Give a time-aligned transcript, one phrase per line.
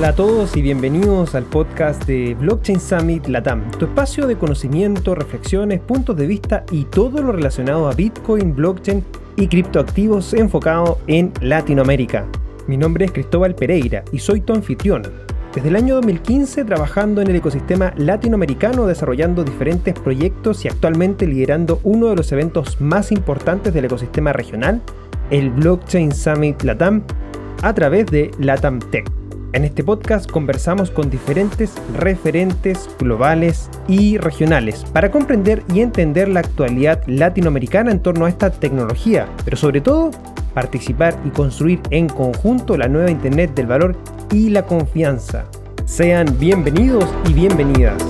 [0.00, 5.14] Hola a todos y bienvenidos al podcast de Blockchain Summit Latam, tu espacio de conocimiento,
[5.14, 9.04] reflexiones, puntos de vista y todo lo relacionado a Bitcoin, blockchain
[9.36, 12.24] y criptoactivos enfocado en Latinoamérica.
[12.66, 15.02] Mi nombre es Cristóbal Pereira y soy tu anfitrión.
[15.54, 21.78] Desde el año 2015 trabajando en el ecosistema latinoamericano desarrollando diferentes proyectos y actualmente liderando
[21.84, 24.80] uno de los eventos más importantes del ecosistema regional,
[25.28, 27.02] el Blockchain Summit Latam,
[27.60, 29.19] a través de Latam Tech.
[29.52, 36.38] En este podcast conversamos con diferentes referentes globales y regionales para comprender y entender la
[36.38, 40.12] actualidad latinoamericana en torno a esta tecnología, pero sobre todo
[40.54, 43.96] participar y construir en conjunto la nueva Internet del valor
[44.30, 45.46] y la confianza.
[45.84, 48.00] Sean bienvenidos y bienvenidas.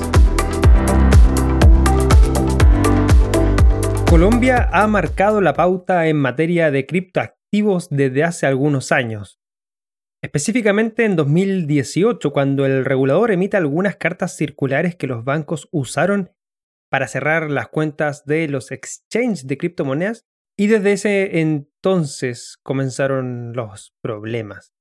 [4.10, 9.39] Colombia ha marcado la pauta en materia de criptoactivos desde hace algunos años.
[10.22, 16.30] Específicamente en 2018, cuando el regulador emite algunas cartas circulares que los bancos usaron
[16.90, 20.26] para cerrar las cuentas de los exchanges de criptomonedas
[20.58, 24.74] y desde ese entonces comenzaron los problemas.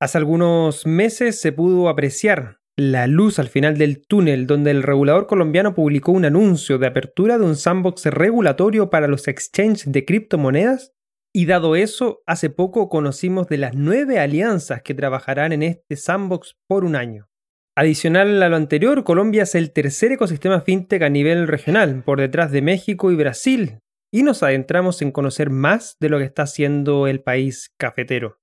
[0.00, 5.28] Hace algunos meses se pudo apreciar la luz al final del túnel donde el regulador
[5.28, 10.92] colombiano publicó un anuncio de apertura de un sandbox regulatorio para los exchanges de criptomonedas
[11.34, 16.56] y dado eso, hace poco conocimos de las nueve alianzas que trabajarán en este sandbox
[16.68, 17.28] por un año.
[17.74, 22.52] Adicional a lo anterior, Colombia es el tercer ecosistema fintech a nivel regional, por detrás
[22.52, 23.78] de México y Brasil,
[24.12, 28.38] y nos adentramos en conocer más de lo que está haciendo el país cafetero.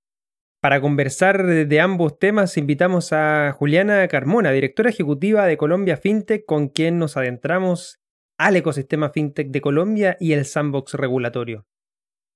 [0.62, 6.70] Para conversar de ambos temas invitamos a Juliana Carmona, directora ejecutiva de Colombia FinTech, con
[6.70, 8.00] quien nos adentramos
[8.40, 11.68] al ecosistema FinTech de Colombia y el sandbox regulatorio.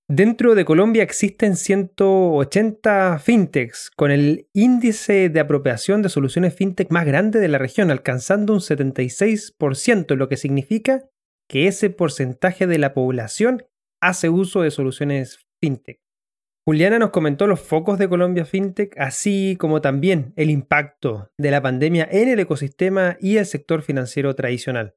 [0.09, 7.05] Dentro de Colombia existen 180 fintechs con el índice de apropiación de soluciones fintech más
[7.05, 11.09] grande de la región, alcanzando un 76%, lo que significa
[11.49, 13.63] que ese porcentaje de la población
[14.01, 16.03] hace uso de soluciones fintech.
[16.65, 21.61] Juliana nos comentó los focos de Colombia FinTech, así como también el impacto de la
[21.61, 24.95] pandemia en el ecosistema y el sector financiero tradicional.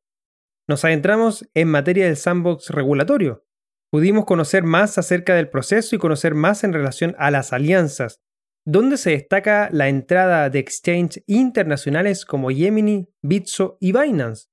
[0.68, 3.45] Nos adentramos en materia del sandbox regulatorio.
[3.90, 8.20] Pudimos conocer más acerca del proceso y conocer más en relación a las alianzas,
[8.66, 14.48] donde se destaca la entrada de exchanges internacionales como Gemini, Bitso y Binance,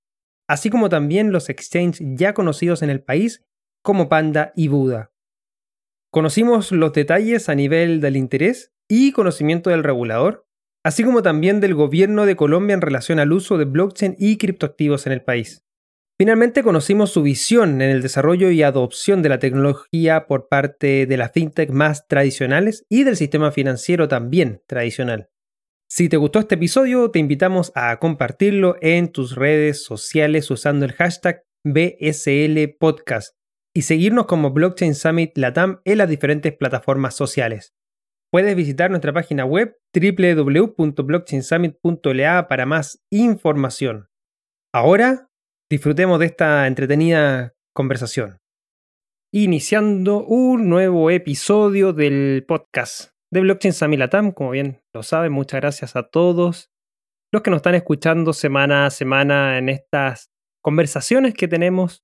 [0.48, 3.44] así como también los exchanges ya conocidos en el país
[3.84, 5.12] como Panda y Buda.
[6.12, 10.46] Conocimos los detalles a nivel del interés y conocimiento del regulador,
[10.86, 15.08] así como también del gobierno de Colombia en relación al uso de blockchain y criptoactivos
[15.08, 15.66] en el país.
[16.18, 21.18] Finalmente conocimos su visión en el desarrollo y adopción de la tecnología por parte de
[21.18, 25.32] las fintech más tradicionales y del sistema financiero también tradicional.
[25.90, 30.94] Si te gustó este episodio, te invitamos a compartirlo en tus redes sociales usando el
[30.94, 33.36] hashtag BSL Podcast
[33.76, 37.74] y seguirnos como Blockchain Summit Latam en las diferentes plataformas sociales.
[38.32, 44.08] Puedes visitar nuestra página web www.blockchainsummit.la para más información.
[44.74, 45.30] Ahora,
[45.74, 48.38] disfrutemos de esta entretenida conversación.
[49.34, 55.62] Iniciando un nuevo episodio del podcast de Blockchain Summit Latam, como bien lo saben, muchas
[55.62, 56.70] gracias a todos
[57.32, 60.30] los que nos están escuchando semana a semana en estas
[60.62, 62.04] conversaciones que tenemos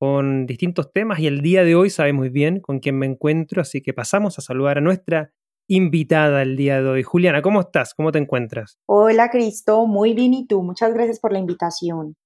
[0.00, 3.60] con distintos temas y el día de hoy sabe muy bien con quién me encuentro,
[3.60, 5.34] así que pasamos a saludar a nuestra
[5.68, 7.02] invitada el día de hoy.
[7.02, 7.92] Juliana, ¿cómo estás?
[7.92, 8.78] ¿Cómo te encuentras?
[8.86, 10.62] Hola, Cristo, muy bien y tú.
[10.62, 12.16] Muchas gracias por la invitación.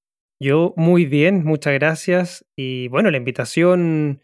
[0.43, 2.47] Yo muy bien, muchas gracias.
[2.57, 4.23] Y bueno, la invitación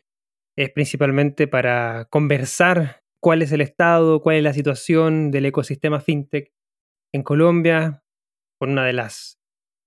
[0.56, 6.52] es principalmente para conversar cuál es el estado, cuál es la situación del ecosistema fintech
[7.12, 8.02] en Colombia,
[8.58, 9.38] con una de las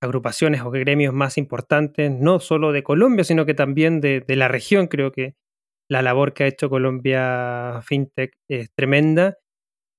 [0.01, 4.87] agrupaciones o gremios más importantes, no solo de Colombia, sino que también de, la región.
[4.87, 5.35] Creo que
[5.89, 9.37] la labor que ha hecho Colombia FinTech es tremenda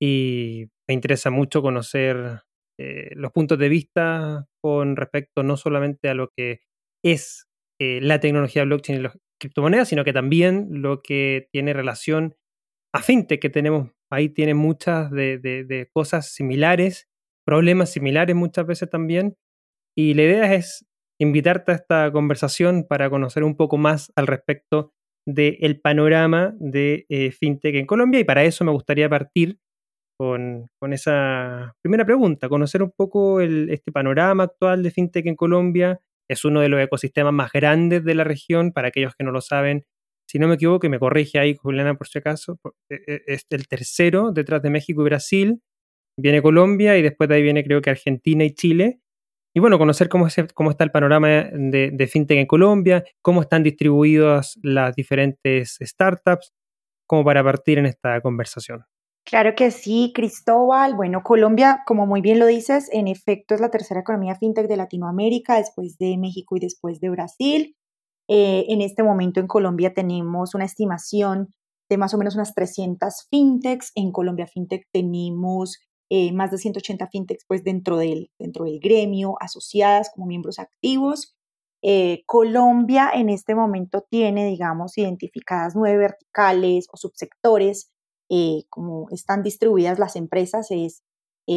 [0.00, 2.43] y me interesa mucho conocer
[2.80, 6.60] eh, los puntos de vista con respecto no solamente a lo que
[7.04, 7.46] es
[7.80, 12.36] eh, la tecnología blockchain y las criptomonedas, sino que también lo que tiene relación
[12.94, 13.90] a FinTech, que tenemos.
[14.12, 17.08] Ahí, tiene muchas de cosas similares,
[17.46, 19.36] problemas similares muchas veces también,
[19.96, 20.86] y la idea es
[21.20, 24.92] invitarte a esta conversación para conocer un poco más al respecto
[25.26, 28.20] del panorama de eh, FinTech en Colombia.
[28.20, 29.58] Y para eso me gustaría partir
[30.20, 35.99] con, esa primera pregunta, conocer un poco este panorama actual de FinTech en Colombia.
[36.28, 39.40] Es uno de los ecosistemas más grandes de la región, para aquellos que no lo
[39.40, 39.87] saben.
[40.28, 43.67] Si no me equivoco, me corrige ahí Juliana por si acaso, e, e, es el
[43.67, 45.62] tercero detrás de México y Brasil
[46.19, 49.00] viene Colombia y después de ahí viene creo que Argentina y Chile.
[49.55, 53.62] Y bueno, conocer cómo, es, cómo está el panorama de fintech en Colombia, cómo están
[53.62, 56.52] distribuidas las diferentes startups,
[57.06, 58.84] como para partir en esta conversación.
[59.30, 60.96] Claro que sí, Cristóbal.
[60.96, 64.76] Bueno, Colombia, como muy bien lo dices, en efecto es la tercera economía fintech de
[64.76, 67.76] Latinoamérica, después de México y después de Brasil.
[68.26, 71.54] Eh, en este momento en Colombia tenemos una estimación
[71.88, 73.92] de más o menos unas 300 fintechs.
[73.94, 75.78] En Colombia Fintech tenemos
[76.10, 81.36] eh, más de 180 fintechs pues, dentro, del, dentro del gremio, asociadas como miembros activos.
[81.82, 87.92] Eh, Colombia en este momento tiene, digamos, identificadas nueve verticales o subsectores,
[88.30, 91.02] eh, como están distribuidas las empresas, es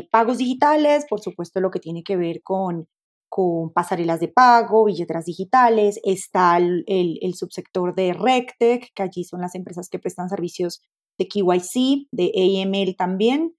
[0.10, 2.88] pagos digitales, por supuesto lo que tiene que ver con,
[3.30, 9.54] con pasarelas de pago, billeteras digitales, está el, subsector de RecTech, que allí son las
[9.54, 10.82] empresas que prestan servicios
[11.20, 13.54] de KYC, de AML también,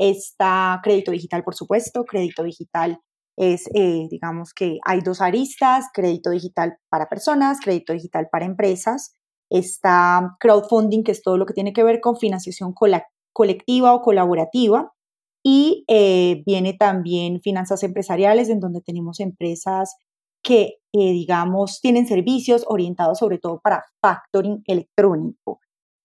[0.00, 2.06] Está crédito digital, por supuesto.
[2.06, 3.02] Crédito digital
[3.36, 9.14] es, eh, digamos que hay dos aristas, crédito digital para personas, crédito digital para empresas.
[9.50, 12.74] Está crowdfunding, que es todo lo que tiene que ver con financiación
[13.32, 14.92] colectiva o colaborativa.
[15.44, 19.96] Y eh, viene también finanzas empresariales, en donde tenemos empresas
[20.42, 25.60] que, eh, digamos, tienen servicios orientados sobre todo para factoring electrónico.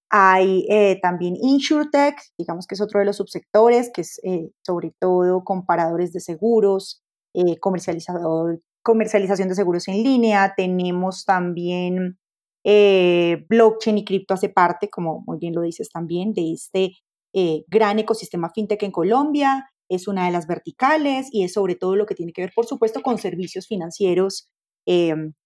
[0.09, 4.93] Hay eh, también InsurTech, digamos que es otro de los subsectores, que es eh, sobre
[4.99, 7.01] todo comparadores de seguros,
[7.33, 10.53] eh, comercializador, comercialización de seguros en línea.
[10.55, 12.17] Tenemos también
[13.47, 16.93] blockchain y cripto hace parte, como muy bien lo dices también, de este
[17.67, 19.69] gran ecosistema fintech en Colombia.
[19.87, 22.65] Es una de las verticales y es sobre todo lo que tiene que ver, por
[22.65, 24.49] supuesto, con servicios financieros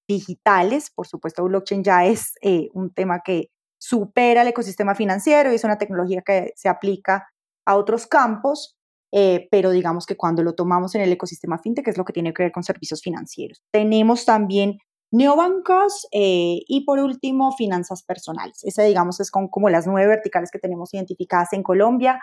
[0.07, 0.91] digitales.
[0.95, 2.33] Por supuesto, blockchain ya es
[2.73, 3.49] un tema que
[3.79, 7.27] supera el ecosistema financiero y es una tecnología que se aplica
[7.65, 8.77] a otros campos,
[9.11, 12.33] eh, pero digamos que cuando lo tomamos en el ecosistema fintech es lo que tiene
[12.33, 13.63] que ver con servicios financieros.
[13.71, 14.77] Tenemos también
[15.11, 18.63] neobancos eh, y por último finanzas personales.
[18.63, 22.19] Esa digamos es con, como las nueve verticales que tenemos identificadas en Colombia.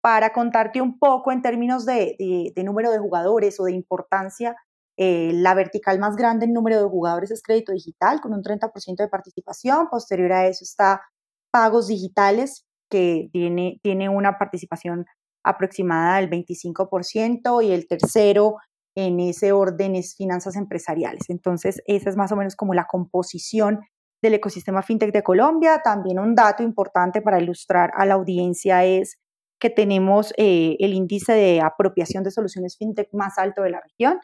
[0.00, 4.56] Para contarte un poco en términos de, número de jugadores o de importancia,
[4.96, 8.96] eh, la vertical más grande en número de jugadores es crédito digital, con un 30%
[8.96, 9.88] de participación.
[9.88, 11.02] Posterior a eso está
[11.50, 15.04] pagos digitales, que tiene, tiene una participación
[15.44, 18.56] aproximada del 25%, y el tercero
[18.98, 21.28] en ese orden es finanzas empresariales.
[21.28, 23.80] Entonces, esa es más o menos como la composición
[24.22, 25.80] del ecosistema fintech de Colombia.
[25.82, 29.18] También un dato importante para ilustrar a la audiencia es
[29.60, 34.18] que tenemos eh, el índice de apropiación de soluciones fintech más alto de la región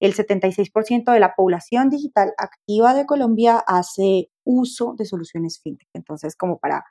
[0.00, 5.88] el 76% de la población digital activa de Colombia hace uso de soluciones fintech.
[5.94, 6.84] Entonces, como para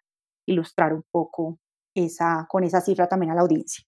[0.48, 1.60] ilustrar un poco
[1.96, 3.86] esa, con esa cifra también a la audiencia.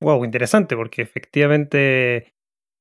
[0.00, 2.33] Wow, interesante, porque efectivamente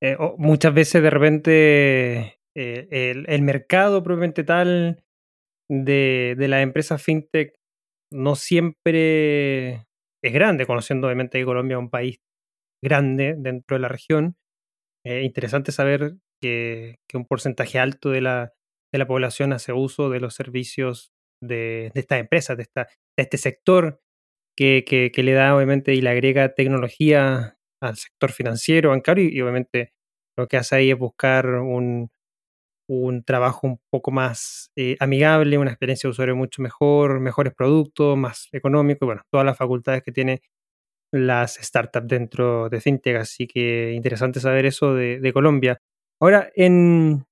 [0.03, 5.03] eh, muchas veces de repente eh, el, mercado propiamente tal
[5.69, 7.55] de, de las empresas fintech
[8.11, 9.85] no siempre
[10.23, 12.19] es grande, conociendo obviamente que Colombia es un país
[12.83, 14.35] grande dentro de la región,
[15.05, 18.53] es interesante saber que, un porcentaje alto de la,
[18.91, 22.87] de la, población hace uso de los servicios de, de estas empresas, de, esta,
[23.17, 24.01] de este sector
[24.57, 29.93] que, que, le da obviamente y le agrega tecnología al sector financiero, bancario y, obviamente
[30.37, 32.09] lo que hace ahí es buscar un,
[32.87, 38.17] un trabajo un poco más eh, amigable, una experiencia de usuario mucho mejor, mejores productos,
[38.17, 40.41] más económico, y bueno, todas las facultades que tiene
[41.11, 45.79] las startups dentro de FinTech, así que interesante saber eso de, Colombia.
[46.19, 47.25] Ahora, en,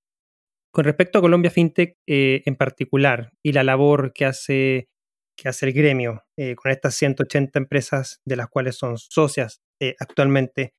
[0.74, 4.90] con respecto a Colombia FinTech eh, en particular y la labor que hace,
[5.38, 9.62] que hace el gremio eh, con estas 180 empresas de las cuales son socias
[10.00, 10.76] actualmente,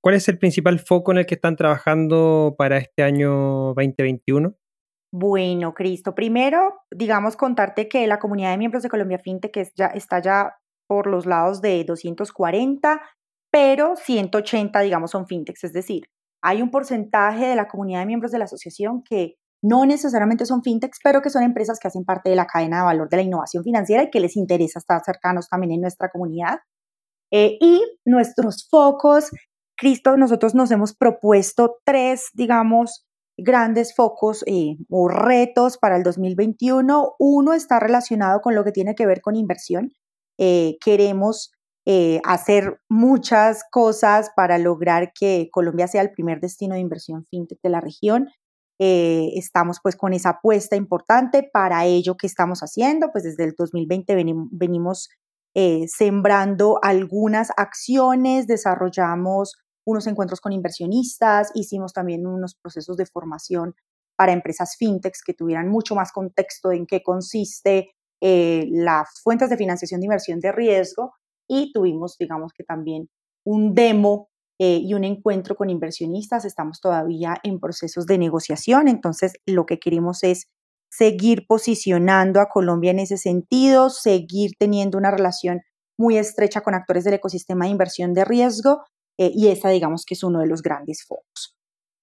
[0.00, 4.54] ¿cuál es el principal foco en el que están trabajando para este año 2021?
[5.12, 10.20] Bueno, Cristo, primero, digamos, contarte que la comunidad de miembros de Colombia FinTech ya, está
[10.20, 10.56] ya
[10.88, 13.00] por los lados de 240,
[13.50, 15.64] pero 180, digamos, son fintechs.
[15.64, 16.04] Es decir,
[16.42, 20.62] hay un porcentaje de la comunidad de miembros de la asociación que no necesariamente son
[20.62, 23.22] fintechs, pero que son empresas que hacen parte de la cadena de valor de la
[23.22, 26.60] innovación financiera y que les interesa estar cercanos también en nuestra comunidad.
[27.32, 29.30] Eh, y nuestros focos,
[29.80, 33.06] Cristo, nosotros nos hemos propuesto tres, digamos,
[33.38, 37.14] grandes focos eh, o retos para el 2021.
[37.18, 39.90] Uno está relacionado con lo que tiene que ver con inversión.
[40.36, 41.50] Eh, queremos
[41.86, 47.60] eh, hacer muchas cosas para lograr que Colombia sea el primer destino de inversión fintech
[47.62, 48.28] de la región.
[48.82, 54.14] Estamos pues con esa apuesta importante para ello que estamos haciendo, pues desde el 2020
[54.50, 55.10] venimos
[55.86, 59.52] sembrando algunas acciones, desarrollamos
[59.90, 63.74] unos encuentros con inversionistas, hicimos también unos procesos de formación
[64.16, 69.56] para empresas fintechs que tuvieran mucho más contexto en qué consiste eh, las fuentes de
[69.56, 71.12] financiación de inversión de riesgo
[71.48, 73.08] y tuvimos, digamos que también
[73.44, 74.28] un demo
[74.58, 76.44] eh, y un encuentro con inversionistas.
[76.44, 80.48] Estamos todavía en procesos de negociación, entonces lo que queremos es
[80.90, 85.62] seguir posicionando a Colombia en ese sentido, seguir teniendo una relación
[85.98, 88.82] muy estrecha con actores del ecosistema de inversión de riesgo
[89.20, 91.54] eh, y esa digamos que es uno de los grandes focos.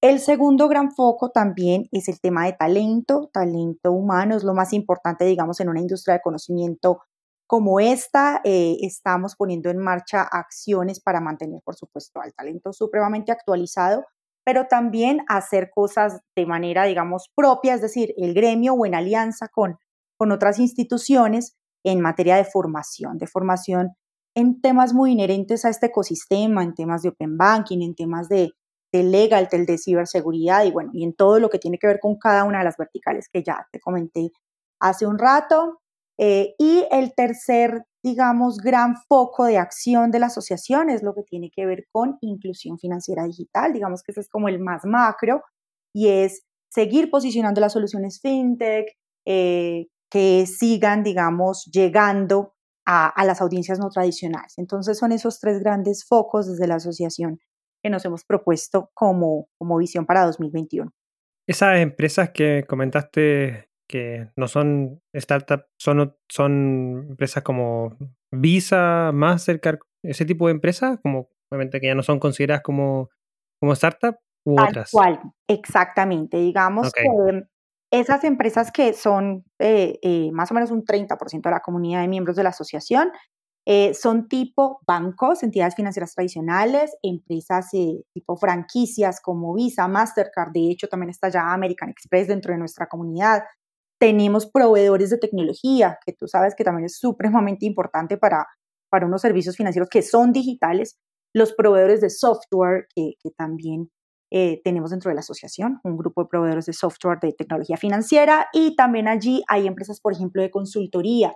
[0.02, 4.72] El segundo gran foco también es el tema de talento, talento humano es lo más
[4.72, 7.00] importante, digamos, en una industria de conocimiento
[7.48, 8.40] como esta.
[8.44, 14.06] Eh, estamos poniendo en marcha acciones para mantener, por supuesto, al talento supremamente actualizado,
[14.46, 19.48] pero también hacer cosas de manera, digamos, propia, es decir, el gremio o en alianza
[19.48, 19.80] con,
[20.18, 23.96] con otras instituciones en materia de formación, de formación
[24.38, 28.52] en temas muy inherentes a este ecosistema, en temas de open banking, en temas de
[28.92, 32.00] de legal, del de ciberseguridad y bueno, y en todo lo que tiene que ver
[32.00, 34.32] con cada una de las verticales que ya te comenté
[34.80, 35.80] hace un rato.
[36.20, 41.24] Eh, y el tercer, digamos, gran foco de acción de la asociación es lo que
[41.24, 45.44] tiene que ver con inclusión financiera digital, digamos que ese es como el más macro,
[45.94, 48.88] y es seguir posicionando las soluciones fintech,
[49.26, 52.54] eh, que sigan, digamos, llegando
[52.88, 54.58] a, a, las audiencias no tradicionales.
[54.58, 57.40] Entonces son esos tres grandes focos desde la asociación
[57.84, 60.92] que nos hemos propuesto como, como visión para 2021.
[61.48, 67.98] Esas empresas que comentaste que no son startups, son, son empresas como
[68.32, 73.10] Visa, Mastercard, ese tipo de empresas, como obviamente que ya no son consideradas como,
[73.62, 74.92] como startup u otras.
[74.92, 76.38] Cual, exactamente.
[76.38, 77.04] Digamos que
[77.92, 82.08] esas empresas que son eh, eh, más o menos un 30% de la comunidad de
[82.08, 83.12] miembros de la asociación,
[83.66, 90.88] eh, son tipo bancos, entidades financieras tradicionales, empresas tipo franquicias como Visa, Mastercard, de hecho
[90.88, 93.44] también está ya American Express dentro de nuestra comunidad.
[94.00, 98.46] Tenemos proveedores de tecnología, que tú sabes que también es supremamente importante para,
[98.90, 100.98] para unos servicios financieros que son digitales,
[101.34, 103.90] los proveedores de software que, que también
[104.32, 108.48] eh, tenemos dentro de la asociación, un grupo de proveedores de software de tecnología financiera
[108.54, 111.34] y también allí hay empresas, por ejemplo, de consultoría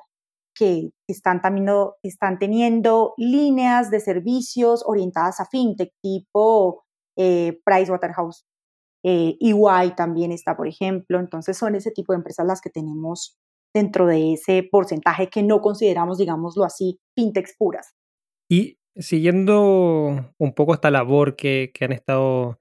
[0.53, 1.67] que están, también,
[2.03, 6.83] están teniendo líneas de servicios orientadas a fintech, tipo
[7.17, 8.45] eh, Pricewaterhouse.
[9.03, 11.19] Eh, EY también está, por ejemplo.
[11.19, 13.37] Entonces son ese tipo de empresas las que tenemos
[13.73, 17.93] dentro de ese porcentaje que no consideramos, digámoslo así, fintechs puras.
[18.49, 22.59] Y siguiendo un poco esta labor que, han estado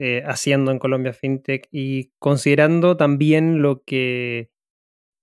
[0.00, 4.50] eh, haciendo en Colombia FinTech y considerando también lo que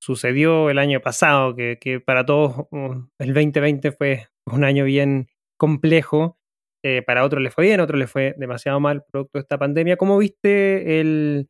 [0.01, 6.37] sucedió el año pasado, que, para todos uh, el 2020 fue un año bien complejo.
[6.83, 9.97] Eh, para otros le fue bien, otros le fue demasiado mal producto de esta pandemia.
[9.97, 11.49] ¿Cómo viste el,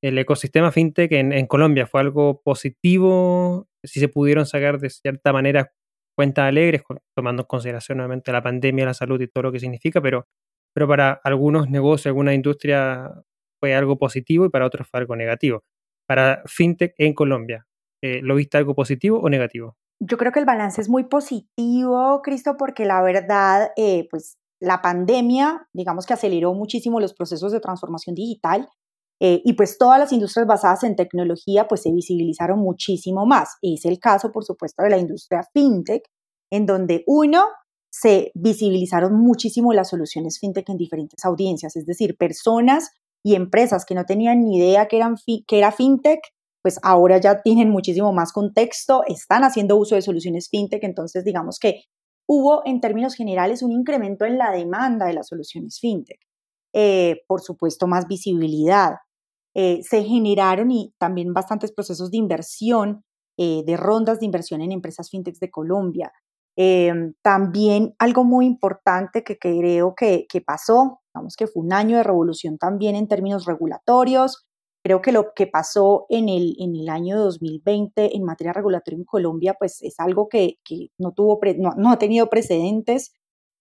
[0.00, 1.86] ecosistema fintech en, Colombia?
[1.86, 3.68] ¿Fue algo positivo?
[3.84, 5.72] Si se pudieron sacar de cierta manera
[6.16, 6.82] cuentas alegres,
[7.14, 10.26] tomando en consideración nuevamente la pandemia, la salud y todo lo que significa, pero,
[10.74, 13.10] pero para algunos negocios, alguna industria
[13.60, 15.64] fue algo positivo y para otros fue algo negativo.
[16.06, 17.66] Para fintech en Colombia,
[18.02, 19.76] eh, ¿lo viste algo positivo o negativo?
[20.00, 24.80] Yo creo que el balance es muy positivo, Cristo, porque la verdad, eh, pues la
[24.80, 28.68] pandemia, digamos que aceleró muchísimo los procesos de transformación digital
[29.20, 33.56] eh, y pues todas las industrias basadas en tecnología pues se visibilizaron muchísimo más.
[33.60, 36.02] Es el caso, por supuesto, de la industria fintech,
[36.50, 37.44] en donde uno,
[37.90, 42.90] se visibilizaron muchísimo las soluciones fintech en diferentes audiencias, es decir, personas
[43.22, 45.16] y empresas que no tenían ni idea que, eran
[45.46, 46.20] que era fintech,
[46.62, 51.58] pues ahora ya tienen muchísimo más contexto, están haciendo uso de soluciones fintech, entonces digamos
[51.58, 51.84] que
[52.28, 56.20] hubo en términos generales un incremento en la demanda de las soluciones fintech.
[56.72, 58.98] Eh, por supuesto, más visibilidad.
[59.54, 63.04] Eh, se generaron y también bastantes procesos de inversión,
[63.36, 66.12] eh, de rondas de inversión en empresas fintech de Colombia.
[67.22, 72.02] También algo muy importante que creo que, que pasó, digamos que fue un año de
[72.02, 74.46] revolución también en términos regulatorios,
[74.82, 79.04] Creo que lo que pasó en el, en el año 2020 en materia regulatoria en
[79.04, 80.58] Colombia, pues es algo que,
[80.98, 83.12] no, tuvo no, ha tenido precedentes.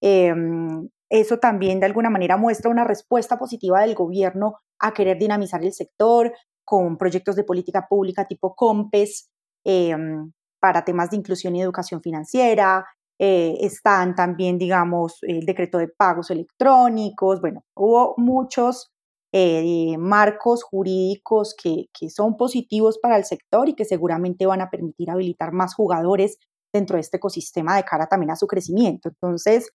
[0.01, 5.61] Em, eso también de alguna manera muestra una respuesta positiva del gobierno a querer dinamizar
[5.63, 9.29] el sector con proyectos de política pública tipo COMPES
[9.65, 12.85] em, para temas de inclusión y educación financiera.
[13.19, 17.41] Eh, están también, digamos, el decreto de pagos electrónicos.
[17.41, 18.91] Bueno, hubo muchos
[19.33, 24.69] eh, marcos jurídicos que, que, son positivos para el sector y que seguramente van a
[24.69, 26.37] permitir habilitar más jugadores
[26.73, 29.09] dentro de este ecosistema de cara también a su crecimiento.
[29.09, 29.69] Entonces,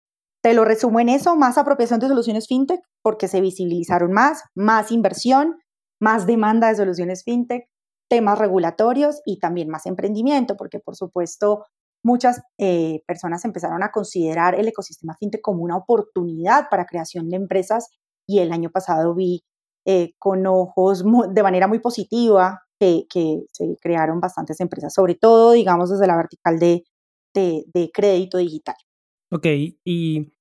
[0.41, 4.91] te lo resumo en eso, más apropiación de soluciones fintech, porque se visibilizaron más, más
[4.91, 5.59] inversión,
[6.00, 7.67] más demanda de soluciones fintech,
[8.12, 11.68] temas regulatorios y también más emprendimiento, porque por supuesto
[12.03, 17.38] muchas eh, personas empezaron a considerar el ecosistema fintech como una oportunidad para creación de
[17.38, 17.88] empresas
[18.27, 19.46] y el año pasado vi
[19.86, 23.06] eh, con ojos de manera muy positiva que,
[23.53, 26.84] se crearon bastantes empresas, sobre todo, digamos, desde la vertical de,
[27.34, 28.75] de crédito digital.
[29.32, 29.46] Ok,
[29.86, 30.34] y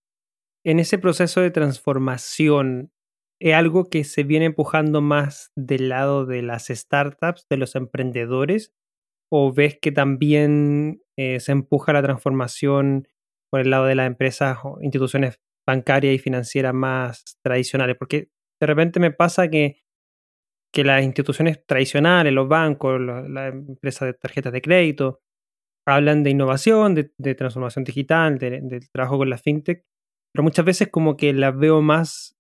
[0.65, 2.91] en ese proceso de transformación,
[3.41, 8.75] ¿es algo que se viene empujando más del lado de las startups, de los emprendedores?
[9.33, 13.09] ¿O ves que también eh, se empuja la transformación
[13.51, 17.97] por el lado de las empresas o instituciones bancarias y financieras más tradicionales?
[17.99, 18.31] Porque
[18.61, 19.83] de repente me pasa que,
[20.73, 25.21] que las instituciones tradicionales, los bancos, las empresas de tarjetas de crédito,
[25.87, 29.85] hablan de innovación, de, transformación digital, del trabajo con la fintech,
[30.33, 32.40] pero muchas veces como que las veo más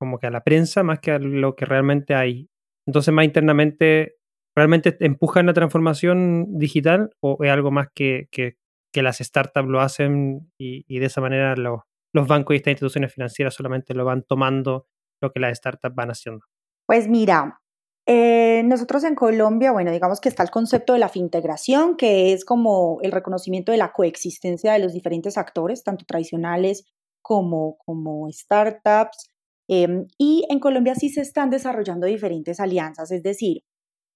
[0.00, 2.48] como que a la prensa más que a lo que realmente hay.
[2.86, 4.16] Entonces más internamente,
[4.56, 8.56] ¿realmente empujan la transformación digital o es algo más que, que,
[8.94, 13.94] las startups lo hacen y, de esa manera los bancos y estas instituciones financieras solamente
[13.94, 14.86] lo van tomando
[15.22, 16.46] lo que las startups van haciendo?
[16.86, 17.60] Pues mira,
[18.06, 22.46] eh, nosotros en Colombia, bueno, digamos que está el concepto de la fintegración, que es
[22.46, 26.86] como el reconocimiento de la coexistencia de los diferentes actores, tanto tradicionales
[27.20, 29.30] como, como startups.
[29.72, 33.62] Em, y en Colombia sí se están desarrollando diferentes alianzas, es decir,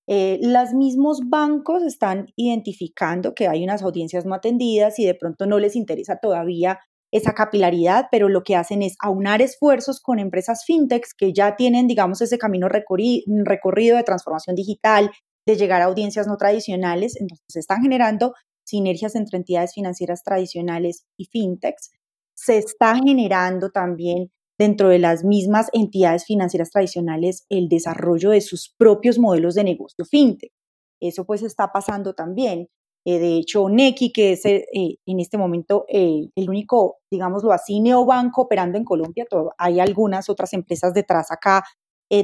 [0.08, 5.46] eh, los mismos bancos están identificando que hay unas audiencias no atendidas y de pronto
[5.46, 6.80] no les interesa todavía
[7.12, 11.86] esa capilaridad, pero lo que hacen es aunar esfuerzos con empresas fintechs que ya tienen,
[11.86, 15.12] digamos, ese camino recorrido de transformación digital,
[15.46, 17.16] de llegar a audiencias no tradicionales.
[17.20, 21.92] Entonces, se están generando sinergias entre entidades financieras tradicionales y fintechs.
[22.34, 28.72] Se está generando también dentro de las mismas entidades financieras tradicionales el desarrollo de sus
[28.76, 30.52] propios modelos de negocio fintech.
[31.00, 32.68] Eso pues está pasando también.
[33.06, 37.80] Eh, de hecho, Neki, que es eh, eh, en este momento el único, digámoslo así,
[37.80, 39.26] neobanco operando en Colombia,
[39.58, 41.64] hay algunas otras empresas detrás acá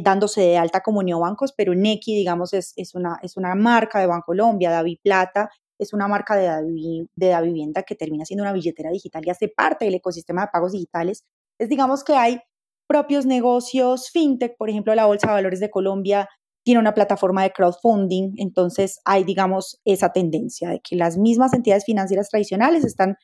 [0.02, 4.06] dándose de alta como neobancos, pero Neki, digamos, es, es, una, es una marca de
[4.06, 9.24] Bancolombia, Davi Plata, es una marca de de Vivienda que termina siendo una billetera digital
[9.26, 11.24] y hace parte del ecosistema de pagos digitales.
[11.61, 12.40] Es, digamos que hay
[12.88, 16.29] propios negocios fintech, por ejemplo, la Bolsa de Valores de Colombia
[16.64, 21.85] tiene una plataforma de crowdfunding, entonces hay, digamos, esa tendencia de que las mismas entidades
[21.85, 23.16] financieras tradicionales están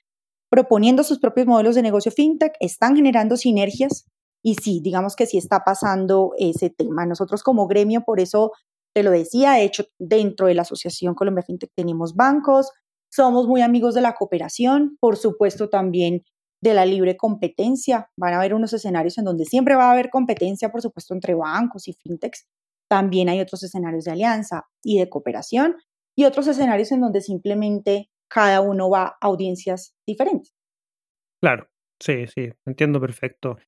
[0.51, 4.07] proponiendo sus propios modelos de negocio fintech, están generando sinergias
[4.42, 7.05] y sí, digamos que sí está pasando ese tema.
[7.05, 8.53] Nosotros como gremio, por eso
[8.94, 12.70] te lo decía, de hecho, dentro de la Asociación Colombia Fintech tenemos bancos,
[13.11, 16.22] somos muy amigos de la cooperación, por supuesto también
[16.70, 18.11] de la libre competencia.
[18.18, 21.35] Van a haber unos escenarios en donde siempre va a haber competencia, por supuesto, entre
[21.35, 22.46] bancos y fintechs,
[22.88, 25.76] también hay otros escenarios de alianza y de cooperación
[26.16, 30.55] y otros escenarios en donde simplemente cada uno va a audiencias diferentes.
[31.42, 31.68] Claro,
[32.00, 33.59] sí, sí, entiendo perfecto.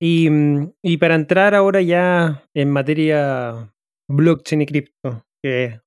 [0.00, 3.74] Y, mm, para entrar ahora ya en materia
[4.08, 5.80] blockchain y cripto, que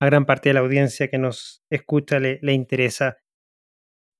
[0.00, 3.18] a gran parte de la audiencia que nos escucha le, interesa,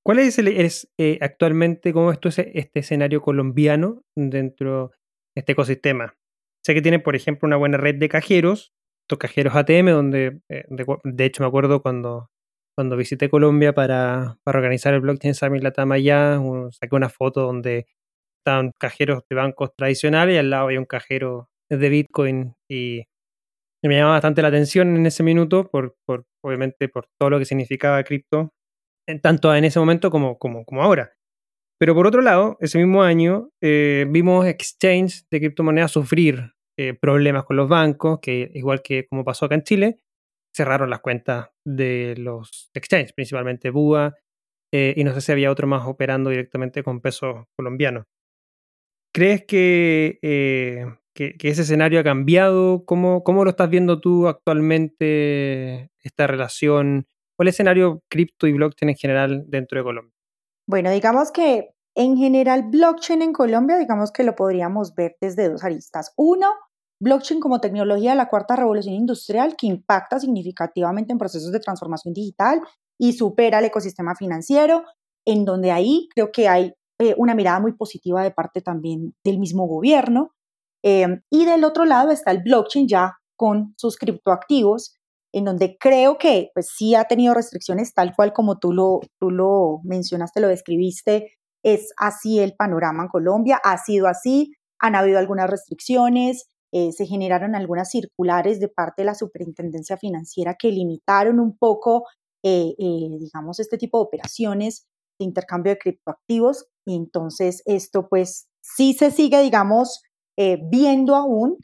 [0.05, 4.93] ¿cuál es, el, eh, actualmente, cómo es este escenario colombiano dentro
[5.35, 6.17] de este ecosistema?
[6.65, 8.73] Sé que tiene, por ejemplo, una buena red de cajeros,
[9.05, 12.31] estos cajeros ATM, donde eh, de, hecho me acuerdo cuando,
[12.77, 16.41] cuando visité Colombia para, organizar el Blockchain Summit Latam allá,
[16.73, 17.87] saqué una foto donde
[18.41, 23.05] estaban cajeros de bancos tradicionales y al lado había un cajero de Bitcoin y,
[23.83, 27.47] me llamaba bastante la atención en ese minuto, por, por obviamente por todo lo que
[27.47, 28.53] significaba cripto,
[29.19, 31.13] tanto en ese momento como, como, ahora.
[31.79, 37.45] Pero por otro lado, ese mismo año eh, vimos exchange de criptomonedas sufrir eh, problemas
[37.45, 40.01] con los bancos, que igual que como pasó acá en Chile,
[40.55, 44.15] cerraron las cuentas de los exchanges, principalmente BUA,
[44.73, 48.05] eh, y no sé si había otro más operando directamente con pesos colombianos.
[49.13, 50.19] ¿Crees que,
[51.15, 52.85] que, ese escenario ha cambiado?
[52.85, 57.07] ¿Cómo, ¿Cómo lo estás viendo tú actualmente, esta relación?
[57.41, 60.13] ¿Cuál es el escenario cripto y blockchain en general dentro de Colombia?
[60.69, 65.65] Bueno, digamos que en general blockchain en Colombia, digamos que lo podríamos ver desde dos
[65.65, 66.13] aristas.
[66.19, 66.49] Uno,
[67.03, 72.13] blockchain como tecnología de la cuarta revolución industrial que impacta significativamente en procesos de transformación
[72.13, 72.61] digital
[73.01, 74.85] y supera el ecosistema financiero,
[75.27, 79.39] en donde ahí creo que hay eh, una mirada muy positiva de parte también del
[79.39, 80.35] mismo gobierno.
[80.85, 85.00] Em, y del otro lado está el blockchain ya con sus criptoactivos,
[85.33, 89.31] en donde creo que pues sí ha tenido restricciones tal cual como tú lo, tú
[89.31, 95.19] lo mencionaste, lo describiste, es así el panorama en Colombia, ha sido así, han habido
[95.19, 101.41] algunas restricciones, eh, se generaron algunas circulares de parte de la superintendencia financiera que limitaron
[101.41, 102.05] un poco,
[102.45, 104.87] eh, eh, digamos, este tipo de operaciones
[105.19, 106.67] de intercambio de criptoactivos.
[106.87, 110.03] Y entonces esto pues sí se sigue, digamos,
[110.71, 111.59] viendo aún,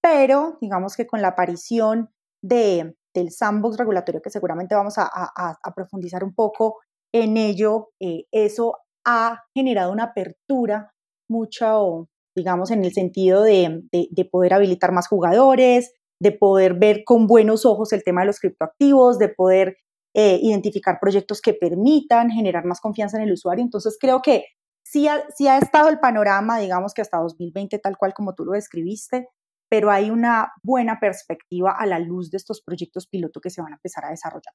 [0.00, 2.10] pero digamos que con la aparición
[2.42, 6.78] de, del sandbox regulatorio, que seguramente vamos a, a profundizar un poco
[7.12, 7.90] en ello,
[8.30, 10.92] eso ha generado una apertura
[11.28, 13.82] mucho, digamos, en el sentido de,
[14.30, 19.18] poder habilitar más jugadores, de poder ver con buenos ojos el tema de los criptoactivos,
[19.18, 19.76] de poder
[20.14, 23.64] eh, identificar proyectos que permitan generar más confianza en el usuario.
[23.64, 24.44] Entonces creo que
[24.84, 28.44] sí ha, sí ha estado el panorama, digamos que hasta 2020, tal cual como tú
[28.44, 29.28] lo describiste,
[29.70, 33.72] pero hay una buena perspectiva a la luz de estos proyectos piloto que se van
[33.72, 34.52] a empezar a desarrollar.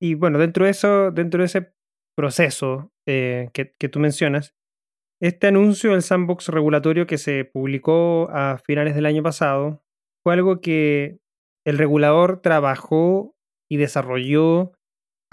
[0.00, 1.72] Y bueno, dentro de eso, dentro de ese
[2.16, 4.54] proceso eh, que, tú mencionas,
[5.20, 9.82] este anuncio del sandbox regulatorio que se publicó a finales del año pasado
[10.24, 11.18] fue algo que
[11.66, 13.34] el regulador trabajó
[13.68, 14.72] y desarrolló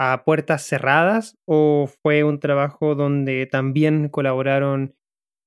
[0.00, 4.94] a puertas cerradas o fue un trabajo donde también colaboraron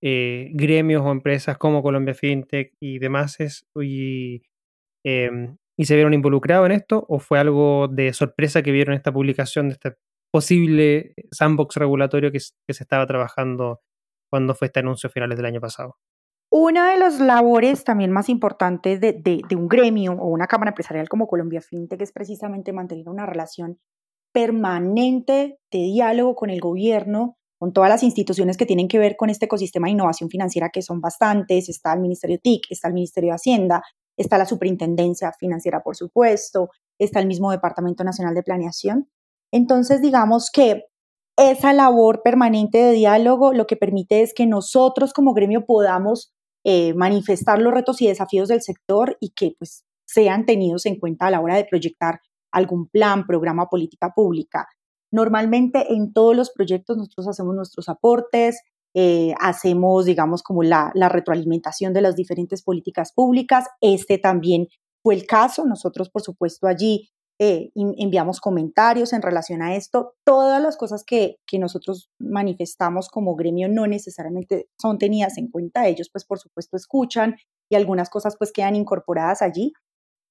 [0.01, 3.37] eh, gremios o empresas como Colombia FinTech y demás
[3.81, 4.41] y,
[5.03, 9.11] em, y se vieron involucrados en esto o fue algo de sorpresa que vieron esta
[9.11, 9.95] publicación de este
[10.31, 13.81] posible sandbox regulatorio que, se estaba trabajando
[14.29, 15.97] cuando fue este anuncio a finales del año pasado.
[16.51, 21.07] Una de las labores también más importantes de, de, un gremio o una cámara empresarial
[21.07, 23.79] como Colombia FinTech es precisamente mantener una relación
[24.33, 29.29] permanente de diálogo con el gobierno, con todas las instituciones que tienen que ver con
[29.29, 31.67] este ecosistema de innovación financiera, que son bastantes.
[31.67, 33.83] Está el Ministerio TIC, está el Ministerio de Hacienda,
[34.17, 39.09] está la Superintendencia Financiera, por supuesto, está el mismo Departamento Nacional de Planeación.
[39.51, 40.85] Entonces, digamos que
[41.37, 46.33] esa labor permanente de diálogo lo que permite es que nosotros como gremio podamos
[46.65, 51.27] eh, manifestar los retos y desafíos del sector y que pues sean tenidos en cuenta
[51.27, 52.19] a la hora de proyectar
[52.51, 54.67] algún plan, programa, política pública.
[55.11, 58.61] Normalmente en todos los proyectos nosotros hacemos nuestros aportes,
[58.95, 63.65] eh, hacemos, digamos, como la, retroalimentación de las diferentes políticas públicas.
[63.81, 64.67] Este también
[65.03, 65.65] fue el caso.
[65.65, 70.15] Nosotros, por supuesto, allí eh, enviamos comentarios en relación a esto.
[70.25, 75.87] Todas las cosas que, que, nosotros manifestamos como gremio no necesariamente son tenidas en cuenta.
[75.87, 77.35] Ellos, pues, por supuesto, escuchan
[77.69, 79.73] y algunas cosas, pues, quedan incorporadas allí.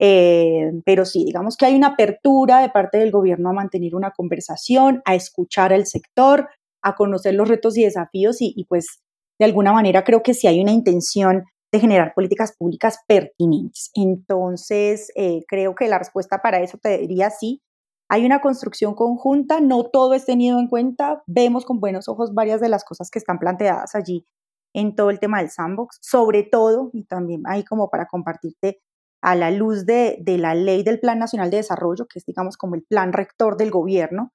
[0.00, 4.12] Eh, pero sí, digamos que hay una apertura de parte del gobierno a mantener una
[4.12, 6.48] conversación, a escuchar al sector,
[6.82, 9.00] a conocer los retos y desafíos y, y pues,
[9.38, 13.90] de alguna manera creo que sí hay una intención de generar políticas públicas pertinentes.
[13.94, 17.62] Entonces, eh, creo que la respuesta para eso te diría sí.
[18.10, 22.60] Hay una construcción conjunta, no todo es tenido en cuenta, vemos con buenos ojos varias
[22.60, 24.24] de las cosas que están planteadas allí
[24.74, 28.80] en todo el tema del sandbox, sobre todo, y también ahí como para compartirte
[29.20, 32.74] a la luz de, la ley del Plan Nacional de Desarrollo, que es digamos como
[32.74, 34.32] el plan rector del gobierno,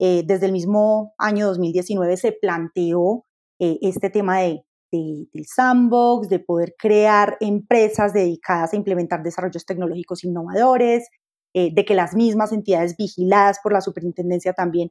[0.00, 3.24] eh, desde el mismo año 2019 se planteó
[3.60, 10.22] eh, este tema de del sandbox, de poder crear empresas dedicadas a implementar desarrollos tecnológicos
[10.22, 11.08] innovadores,
[11.52, 14.90] eh, de que las mismas entidades vigiladas por la superintendencia también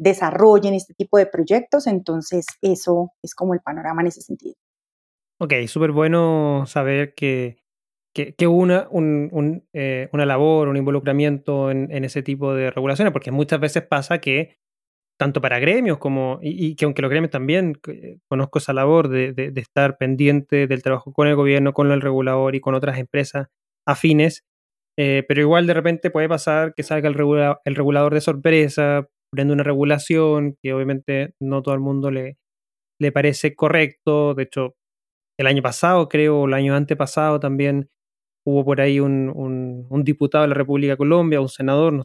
[0.00, 1.86] desarrollen este tipo de proyectos.
[1.86, 4.56] Entonces, eso es como el panorama en ese sentido.
[5.38, 7.61] Ok, súper bueno saber que,
[8.14, 8.88] que, una,
[9.72, 14.18] eh, una labor, un involucramiento en, en, ese tipo de regulaciones, porque muchas veces pasa
[14.18, 14.56] que
[15.18, 19.52] tanto para gremios como, y, que aunque los gremios también eh, conozco esa labor de,
[19.56, 23.46] estar pendiente del trabajo con el gobierno, con el regulador y con otras empresas
[23.86, 24.44] afines,
[24.98, 27.16] eh, pero igual de repente puede pasar que salga el,
[27.64, 32.36] el regulador de sorpresa, prende una regulación que obviamente no todo el mundo le,
[33.00, 34.74] le parece correcto, de hecho
[35.38, 37.88] el año pasado creo, o el año antepasado también
[38.44, 42.04] hubo por ahí un, diputado de la República de Colombia, un senador, no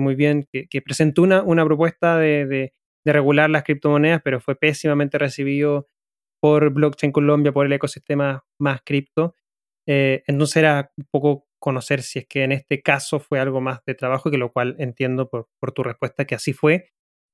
[0.00, 2.72] muy bien, que, presentó una, una propuesta de,
[3.04, 5.88] regular las criptomonedas, pero fue pésimamente recibido
[6.40, 9.34] por Blockchain Colombia, por el ecosistema más cripto.
[9.86, 13.84] Eh, entonces era un poco conocer si es que en este caso fue algo más
[13.84, 16.90] de trabajo, que lo cual entiendo por, tu respuesta que así fue,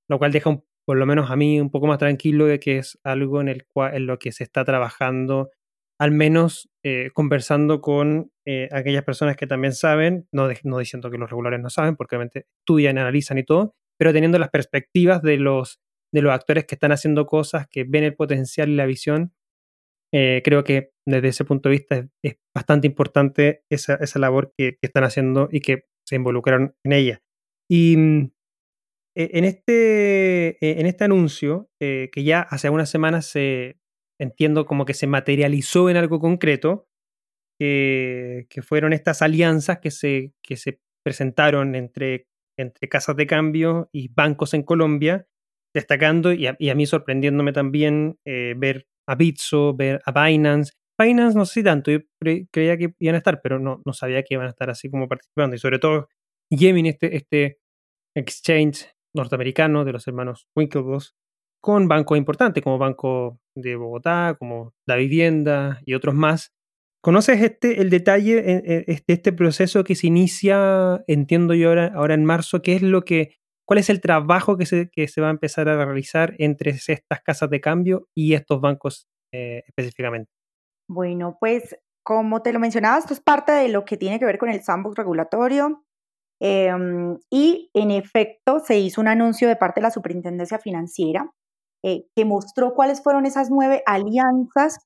[0.09, 2.99] lo cual deja por lo menos a mí un poco más tranquilo de que es
[3.05, 5.51] algo en, el cual, en lo que se está trabajando
[6.01, 11.19] al menos eh, conversando con eh, aquellas personas que también saben, no, no, diciendo que
[11.19, 15.39] los regulares no saben, porque obviamente estudian, analizan y todo, pero teniendo las perspectivas de
[15.39, 15.81] los,
[16.13, 19.35] de los actores que están haciendo cosas, que ven el potencial y la visión,
[20.15, 24.79] eh, creo que desde ese punto de vista es, bastante importante esa, esa labor que,
[24.81, 27.23] están haciendo y que se involucraron en ella.
[27.69, 28.31] Y mm,
[29.17, 33.79] e, en este, e, en este anuncio, que ya hace unas semanas se,
[34.21, 36.89] entiendo como que se materializó en algo concreto,
[37.61, 44.09] que fueron estas alianzas que se, que se presentaron entre, entre casas de cambio y
[44.09, 45.27] bancos en Colombia,
[45.75, 50.73] destacando y a, mí sorprendiéndome también eh, ver a Bitso, ver a Binance.
[51.01, 52.01] Binance no sé tanto, yo
[52.51, 55.09] creía que iban a estar, pero no, no sabía que iban a estar así como
[55.09, 55.57] participando.
[55.57, 56.09] Y sobre todo
[56.51, 57.59] Gemini, este, este
[58.17, 61.15] exchange norteamericano de los hermanos Winklevoss,
[61.63, 66.53] con bancos importantes como Banco de Bogotá, como La Vivienda y otros más.
[67.01, 72.15] ¿Conoces este, el detalle de este, este proceso que se inicia, entiendo yo ahora, ahora
[72.15, 72.61] en marzo?
[72.61, 75.69] ¿Qué es lo que, cuál es el trabajo que se, que se va a empezar
[75.69, 80.31] a realizar entre estas casas de cambio y estos bancos eh, específicamente?
[80.89, 84.39] Bueno, pues como te lo mencionaba, esto es parte de lo que tiene que ver
[84.39, 85.85] con el sandbox regulatorio.
[86.41, 91.31] Em, y en efecto, se hizo un anuncio de parte de la Superintendencia Financiera
[91.85, 94.79] eh, que mostró cuáles fueron esas nueve alianzas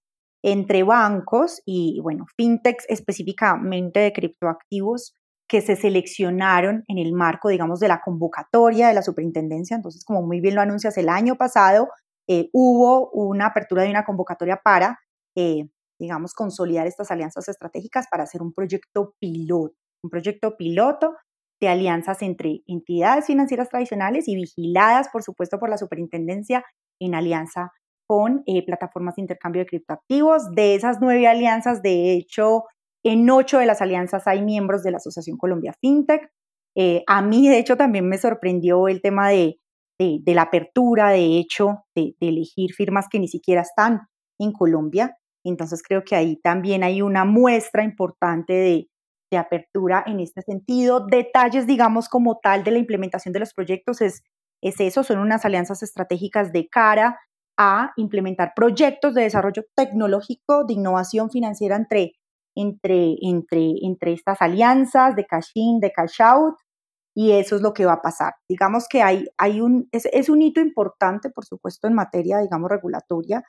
[0.44, 5.14] entre bancos y, bueno, fintechs específicamente de criptoactivos
[5.48, 9.76] que se seleccionaron en el marco, digamos, de la convocatoria de la superintendencia.
[9.76, 11.88] Entonces, como muy bien lo anuncias, el año pasado
[12.28, 14.98] eh, hubo una apertura de una convocatoria para,
[15.36, 15.68] eh,
[16.00, 21.14] digamos, consolidar estas alianzas estratégicas para hacer un proyecto piloto, un proyecto piloto
[21.60, 26.64] de alianzas entre entidades financieras tradicionales y vigiladas, por supuesto, por la superintendencia
[27.00, 27.72] en alianza
[28.06, 30.50] con eh, plataformas de intercambio de criptoactivos.
[30.50, 32.64] De esas nueve alianzas, de hecho,
[33.04, 36.30] en ocho de las alianzas hay miembros de la Asociación Colombia FinTech.
[36.76, 39.58] Eh, a mí, de hecho, también me sorprendió el tema de,
[39.98, 45.16] de, la apertura, de hecho, de, de, elegir firmas que ni siquiera están en Colombia.
[45.44, 48.88] Entonces, creo que ahí también hay una muestra importante de,
[49.32, 51.06] de apertura en este sentido.
[51.06, 54.22] Detalles, digamos, como tal de la implementación de los proyectos es,
[54.62, 57.18] es eso, son unas alianzas estratégicas de cara
[57.58, 62.12] a implementar proyectos de desarrollo tecnológico, de innovación financiera entre,
[62.56, 66.54] entre, entre, entre estas alianzas de cash in, de cash out,
[67.14, 68.34] y eso es lo que va a pasar.
[68.48, 73.42] Digamos que hay, hay un, es, un hito importante, por supuesto, en materia, digamos, regulatoria.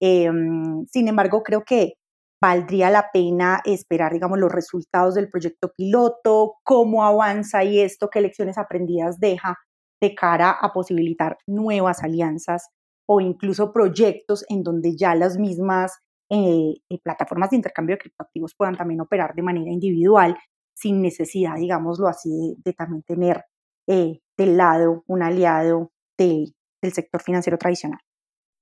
[0.00, 1.94] Em, sin embargo, creo que
[2.42, 8.22] valdría la pena esperar, digamos, los resultados del proyecto piloto, cómo avanza y esto, qué
[8.22, 9.58] lecciones aprendidas deja
[10.00, 12.70] de cara a posibilitar nuevas alianzas
[13.08, 15.98] o incluso proyectos en donde ya las mismas
[16.30, 20.36] eh, eh, plataformas de intercambio de criptoactivos puedan también operar de manera individual
[20.74, 23.44] sin necesidad, digámoslo así, de, también tener
[23.88, 26.54] eh, del lado un aliado del
[26.92, 28.00] sector financiero tradicional.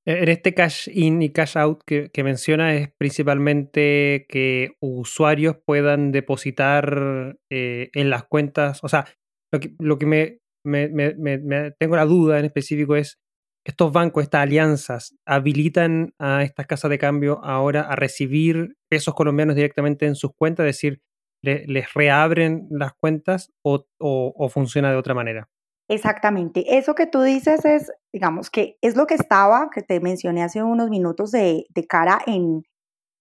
[0.07, 7.37] En este cash in y cash out que, menciona es principalmente que usuarios puedan depositar
[7.51, 8.83] eh, en las cuentas.
[8.83, 9.05] O sea,
[9.53, 10.39] lo que, lo que me,
[10.69, 13.19] me, tengo la duda en específico es,
[13.65, 19.57] estos bancos, estas alianzas, habilitan a estas casas de cambio ahora a recibir pesos colombianos
[19.57, 21.03] directamente en sus cuentas, es decir,
[21.43, 25.49] les reabren las cuentas o, funciona de otra manera.
[25.89, 26.79] Exactamente.
[26.79, 30.63] Eso que tú dices es, digamos, que es lo que estaba, que te mencioné hace
[30.63, 32.63] unos minutos de, cara en,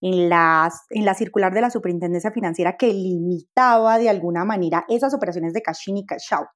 [0.02, 5.14] en, las, en la circular de la Superintendencia Financiera que limitaba de alguna manera esas
[5.14, 6.48] operaciones de cash in y cash out.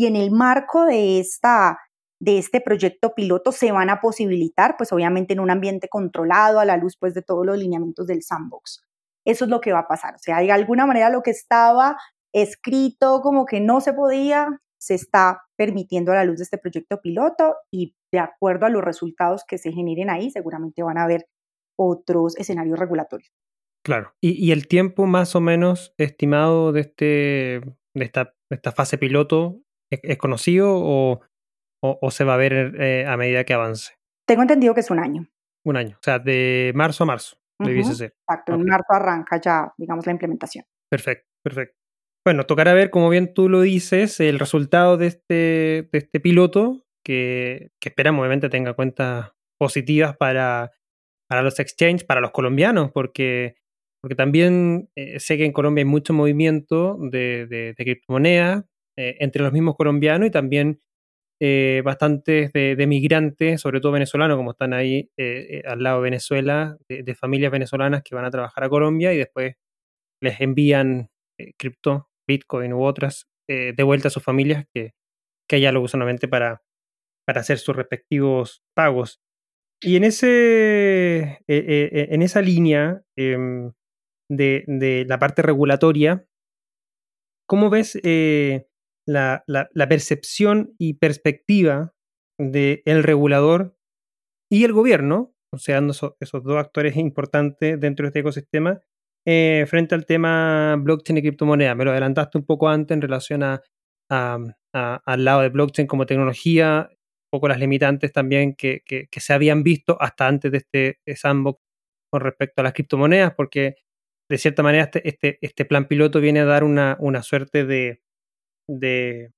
[0.00, 1.78] Y en el marco de, esta,
[2.18, 6.64] de este proyecto piloto se van a posibilitar, pues obviamente en un ambiente controlado a
[6.64, 8.82] la luz pues de todos los lineamientos del sandbox.
[9.26, 10.14] Eso es lo que va a pasar.
[10.14, 11.98] O sea, de alguna manera lo que estaba
[12.32, 14.48] escrito como que no se podía,
[14.80, 18.82] se está permitiendo a la luz de este proyecto piloto y de acuerdo a los
[18.82, 21.26] resultados que se generen ahí, seguramente van a haber
[21.78, 23.34] otros escenarios regulatorios.
[23.84, 24.14] Claro.
[24.22, 29.60] ¿Y, el tiempo más o menos estimado de, este, de, esta, esta fase piloto
[29.90, 31.20] es, conocido o,
[31.82, 33.94] o, se va a ver eh, a medida que avance?
[34.26, 35.28] Tengo entendido que es un año.
[35.64, 38.14] Un año, o sea, de marzo a marzo, debiese ser.
[38.28, 40.64] Exacto, en marzo arranca ya, digamos, la implementación.
[40.90, 41.76] Perfecto, perfecto.
[42.24, 46.84] Bueno, tocará ver, como bien tú lo dices, el resultado de este, de este piloto,
[47.04, 50.70] que, que esperamos obviamente tenga cuentas positivas para,
[51.28, 53.56] para los exchanges, para los colombianos, porque,
[54.02, 58.64] porque también eh, sé que en Colombia hay mucho movimiento de, de, criptomonedas
[59.00, 60.80] eh, entre los mismos colombianos y también
[61.40, 65.10] eh, bastantes de, migrantes, sobre todo venezolanos, como están ahí
[65.64, 69.54] al lado de Venezuela, de, familias venezolanas que van a trabajar a Colombia y después
[70.20, 71.08] les envían
[71.56, 74.94] cripto Bitcoin u otras eh, de vuelta a sus familias que,
[75.48, 76.62] que allá lo usan nuevamente para,
[77.26, 79.20] para hacer sus respectivos pagos.
[79.82, 83.72] Y en, ese, eh, eh, en esa línea em,
[84.30, 86.24] de, de, la parte regulatoria,
[87.48, 88.66] ¿cómo ves eh,
[89.06, 89.44] la,
[89.88, 91.92] percepción y perspectiva
[92.38, 93.76] del regulador
[94.50, 98.80] y el gobierno, o sea, esos, esos, dos actores importantes dentro de este ecosistema,
[99.26, 101.76] eh, frente al tema blockchain y criptomonedas?
[101.76, 103.62] Me lo adelantaste un poco antes en relación a,
[104.10, 109.96] al lado de blockchain como tecnología, un poco las limitantes también que, se habían visto
[110.00, 111.60] hasta antes de este sandbox
[112.12, 113.76] con respecto a las criptomonedas, porque
[114.28, 118.00] de cierta manera este, este, este plan piloto viene a dar una suerte de,
[118.78, 119.30] de,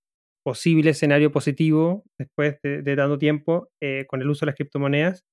[0.42, 5.24] posible escenario positivo después de, tanto tiempo eh, con el uso de las criptomonedas.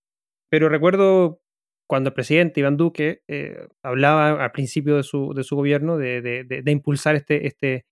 [0.50, 1.42] Pero recuerdo
[1.88, 6.22] cuando el presidente Iván Duque eh, hablaba al principio de su, de su gobierno de,
[6.22, 7.86] de impulsar este, este,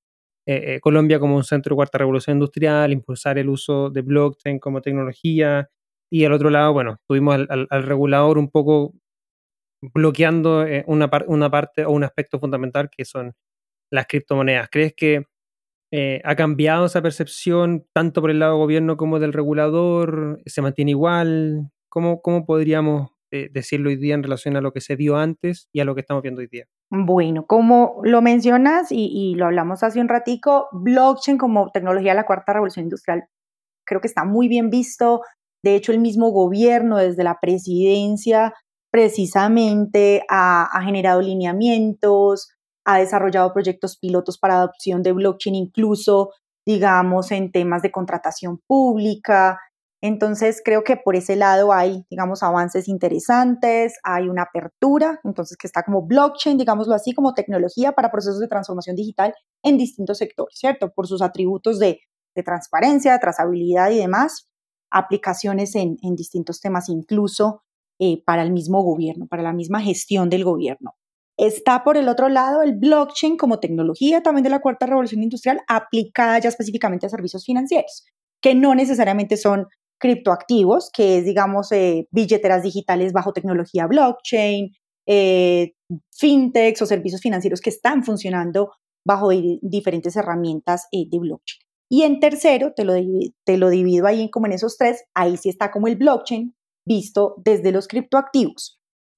[0.47, 4.81] eh, Colombia como un centro de cuarta revolución industrial, impulsar el uso de blockchain como
[4.81, 5.69] tecnología,
[6.11, 8.93] y al otro lado, bueno, tuvimos al, regulador un poco
[9.81, 13.33] bloqueando una, una, parte o un aspecto fundamental que son
[13.91, 14.69] las criptomonedas.
[14.71, 15.25] ¿Crees que
[15.91, 20.41] eh, ha cambiado esa percepción tanto por el lado del gobierno como del regulador?
[20.45, 21.69] ¿Se mantiene igual?
[21.89, 25.81] ¿Cómo, cómo podríamos decirlo hoy día en relación a lo que se vio antes y
[25.81, 26.65] a lo que estamos viendo hoy día?
[26.89, 32.25] Bueno, como lo mencionas y, lo hablamos hace un ratico, blockchain como tecnología de la
[32.25, 33.25] cuarta revolución industrial
[33.87, 35.21] creo que está muy bien visto.
[35.63, 38.53] De hecho, el mismo gobierno desde la presidencia
[38.91, 42.49] precisamente ha, ha generado lineamientos,
[42.87, 46.31] ha desarrollado proyectos pilotos para adopción de blockchain, incluso,
[46.65, 49.59] digamos, en temas de contratación pública,
[50.01, 55.65] entonces, creo que por ese lado hay, digamos, avances interesantes, hay una apertura, entonces que
[55.65, 60.55] está como blockchain, digámoslo así, como tecnología para procesos de transformación digital en distintos sectores,
[60.59, 60.91] ¿cierto?
[60.93, 61.99] Por sus atributos de,
[62.45, 64.47] transparencia, trazabilidad y demás,
[64.91, 67.63] aplicaciones en, distintos temas, incluso
[67.97, 70.93] eh, para el mismo gobierno, para la misma gestión del gobierno.
[71.37, 75.61] Está por el otro lado el blockchain como tecnología también de la cuarta revolución industrial
[75.67, 78.05] aplicada ya específicamente a servicios financieros,
[78.41, 79.67] que no necesariamente son
[79.99, 84.71] criptoactivos, que es, digamos, eh, billeteras digitales bajo tecnología blockchain,
[85.07, 85.73] eh,
[86.11, 88.71] fintechs o servicios financieros que están funcionando
[89.05, 89.29] bajo
[89.61, 91.61] diferentes herramientas eh, de blockchain.
[91.89, 92.93] Y en tercero, te lo,
[93.45, 96.53] te lo divido ahí como en esos tres, ahí sí está como el blockchain
[96.85, 98.76] visto desde los criptoactivos.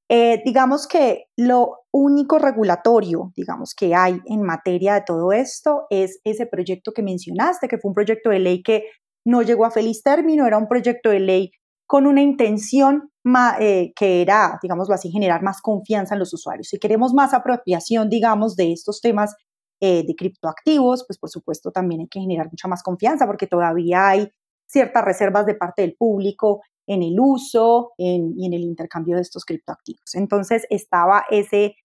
[0.10, 6.48] Digamos que lo único regulatorio, digamos, que hay en materia de todo esto es ese
[6.48, 8.86] proyecto que mencionaste, que fue un proyecto de ley que
[9.26, 11.52] no llegó a feliz término, era un proyecto de ley
[11.88, 13.12] con una intención
[13.60, 16.68] eh, que era, digámoslo así, generar más confianza en los usuarios.
[16.68, 19.36] Si queremos más apropiación, digamos, de estos temas
[19.82, 24.08] eh, de criptoactivos, pues por supuesto también hay que generar mucha más confianza porque todavía
[24.08, 24.30] hay
[24.68, 29.46] ciertas reservas de parte del público en el uso y en el intercambio de estos
[29.46, 30.16] criptoactivos.
[30.16, 31.76] Entonces estaba ese,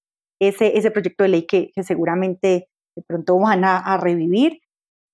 [0.40, 4.60] ese, ese proyecto de ley que, seguramente de pronto van a revivir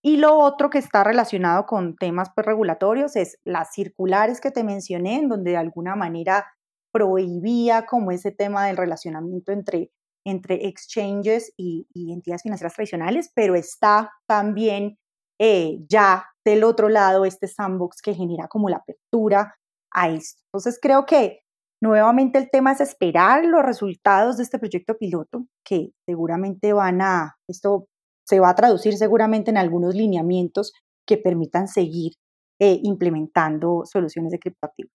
[0.02, 4.64] y lo otro que está relacionado con temas pues, regulatorios es las circulares que te
[4.64, 6.46] mencioné, en donde de alguna manera
[6.92, 9.92] prohibía como ese tema del relacionamiento entre,
[10.24, 14.98] entre exchanges y, entidades financieras tradicionales, pero está también
[15.38, 19.54] eh, ya del otro lado este sandbox que genera como la apertura
[19.92, 20.42] a esto.
[20.52, 21.40] Entonces creo que
[21.82, 27.36] nuevamente el tema es esperar los resultados de este proyecto piloto, que seguramente van a,
[27.48, 27.86] esto
[28.26, 30.72] se va a traducir seguramente en algunos lineamientos
[31.06, 32.12] que permitan seguir
[32.60, 34.92] eh, implementando soluciones de criptoactivos.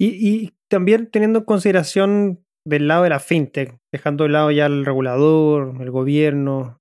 [0.00, 4.84] Y, también teniendo en consideración del lado de la fintech, dejando de lado ya el
[4.84, 6.80] regulador, el gobierno,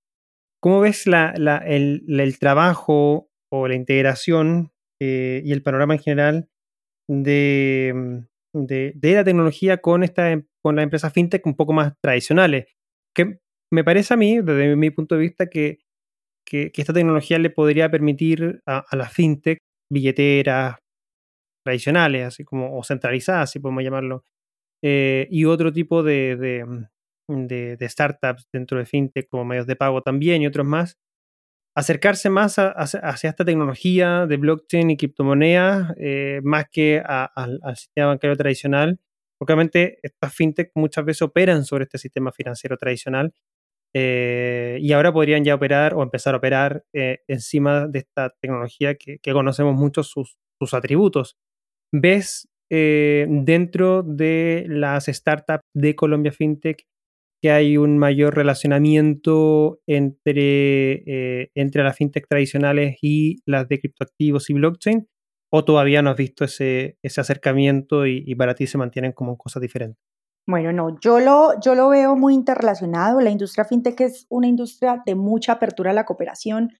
[0.60, 6.49] ¿cómo ves el, trabajo o la integración eh, y el panorama en general
[7.07, 12.67] de, de, la tecnología con, esta, con las empresas fintech un poco más tradicionales?
[13.15, 13.39] ¿Qué,
[13.71, 15.79] me parece a mí, desde mi punto de vista, que,
[16.51, 19.58] esta tecnología le podría permitir a, las fintech,
[19.91, 20.77] billeteras
[21.65, 24.23] tradicionales, así como, o centralizadas, si podemos llamarlo,
[24.83, 26.35] eh, y otro tipo de,
[27.27, 30.97] de, startups dentro de fintech, como medios de pago también y otros más,
[31.76, 38.36] acercarse más hacia esta tecnología de blockchain y criptomonedas, eh, más que al sistema bancario
[38.36, 39.00] tradicional,
[39.38, 43.34] porque obviamente estas fintech muchas veces operan sobre este sistema financiero tradicional
[43.96, 48.96] eh, y ahora podrían ya operar o empezar a operar eh, encima de esta tecnología
[48.96, 51.38] que, conocemos mucho sus, sus atributos.
[51.92, 56.88] ¿Ves dentro de las startups de Colombia FinTech
[57.44, 64.54] que hay un mayor relacionamiento entre, entre las fintech tradicionales y las de criptoactivos y
[64.54, 65.10] blockchain?
[65.52, 69.37] ¿O todavía no has visto ese, ese acercamiento y, y para ti se mantienen como
[69.37, 70.00] cosas diferentes?
[70.48, 73.19] Bueno, no, yo lo, yo lo veo muy interrelacionado.
[73.19, 76.71] La industria fintech es una industria de mucha apertura a la cooperación,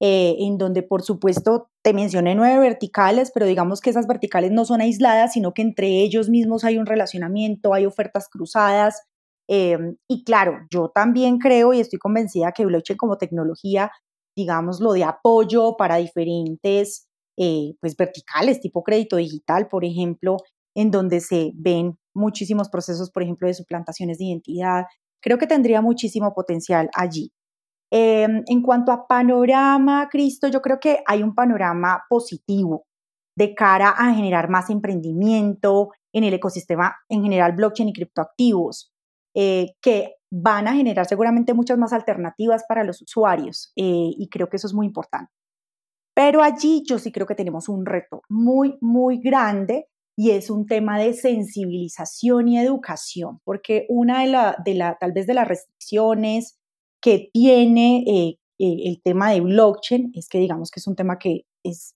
[0.00, 4.64] eh, en donde por supuesto te mencioné nueve verticales, pero digamos que esas verticales no
[4.64, 9.02] son aisladas, sino que entre ellos mismos hay un relacionamiento, hay ofertas cruzadas.
[9.48, 13.90] Em, y claro, yo también creo y estoy convencida que blockchain como tecnología,
[14.36, 17.06] digamos, lo de apoyo para diferentes
[17.38, 20.38] eh, pues verticales, tipo crédito digital, por ejemplo,
[20.74, 24.84] en donde se ven muchísimos procesos, por ejemplo, de suplantaciones de identidad.
[25.22, 27.32] Creo que tendría muchísimo potencial allí.
[27.92, 32.86] Em, en cuanto a panorama, Cristo, yo creo que hay un panorama positivo
[33.36, 38.92] de cara a generar más emprendimiento en el ecosistema en general blockchain y criptoactivos,
[39.38, 44.48] eh, que van a generar seguramente muchas más alternativas para los usuarios eh, y creo
[44.48, 45.30] que eso es muy importante.
[46.14, 50.66] Pero allí yo sí creo que tenemos un reto muy, muy grande y es un
[50.66, 55.46] tema de sensibilización y educación, porque una de la, de la tal vez de las
[55.46, 56.58] restricciones
[57.02, 61.42] que tiene eh, el tema de blockchain es que digamos que es un tema que
[61.62, 61.94] es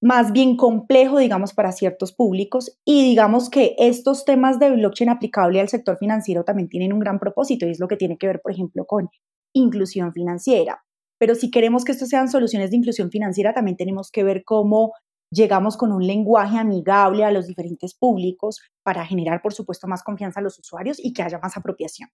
[0.00, 5.60] más bien complejo, digamos, para ciertos públicos y digamos que estos temas de blockchain aplicable
[5.60, 8.40] al sector financiero también tienen un gran propósito y es lo que tiene que ver,
[8.40, 9.08] por ejemplo, con
[9.54, 10.84] inclusión financiera.
[11.18, 14.92] Pero si queremos que esto sean soluciones de inclusión financiera, también tenemos que ver cómo
[15.30, 20.40] llegamos con un lenguaje amigable a los diferentes públicos para generar, por supuesto, más confianza
[20.40, 22.08] a los usuarios y que haya más apropiación.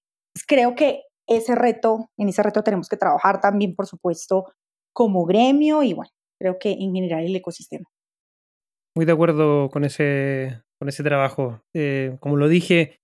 [0.48, 4.52] creo que ese reto, en ese reto tenemos que trabajar también, por supuesto,
[4.92, 7.88] como gremio y bueno, creo que en general el ecosistema.
[8.96, 11.62] Muy de acuerdo con ese, con ese trabajo.
[11.74, 13.00] Eh, como lo dije,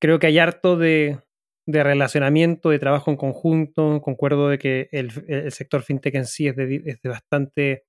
[0.00, 1.18] creo que hay harto de,
[1.66, 4.00] de, relacionamiento, de trabajo en conjunto.
[4.02, 7.84] Concuerdo de que el, el sector fintech en sí es de, es de bastante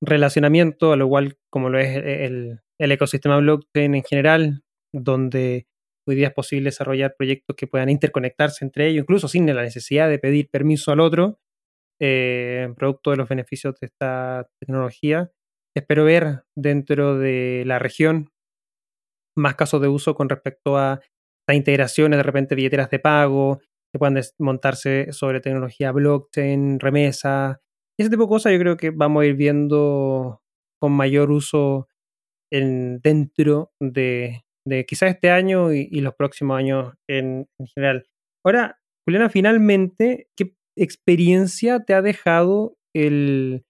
[0.00, 4.62] relacionamiento, a lo igual como lo es el, ecosistema blockchain en general,
[4.92, 5.66] donde
[6.06, 10.08] hoy día es posible desarrollar proyectos que puedan interconectarse entre ellos, incluso sin la necesidad
[10.08, 11.38] de pedir permiso al otro,
[12.00, 15.30] eh, producto de los beneficios de esta tecnología.
[15.76, 18.30] Espero ver dentro de la región
[19.36, 21.00] más casos de uso con respecto a
[21.48, 23.60] las integraciones, de repente billeteras de pago,
[23.92, 27.60] que puedan montarse sobre tecnología blockchain, remesa,
[28.00, 30.40] ese tipo de cosas yo creo que vamos a ir viendo
[30.80, 31.86] con mayor uso
[32.50, 34.42] en, dentro de,
[34.86, 38.06] quizás este año y, los próximos años en, general.
[38.42, 43.64] Ahora, Juliana, finalmente, ¿qué experiencia te ha dejado el,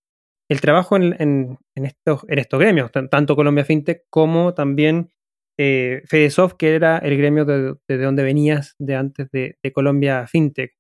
[0.61, 5.11] trabajo en, estos, en estos gremios, tanto Colombia FinTech como también
[5.59, 10.72] eh, FedeSoft, que era el gremio de, donde venías de antes de, Colombia FinTech?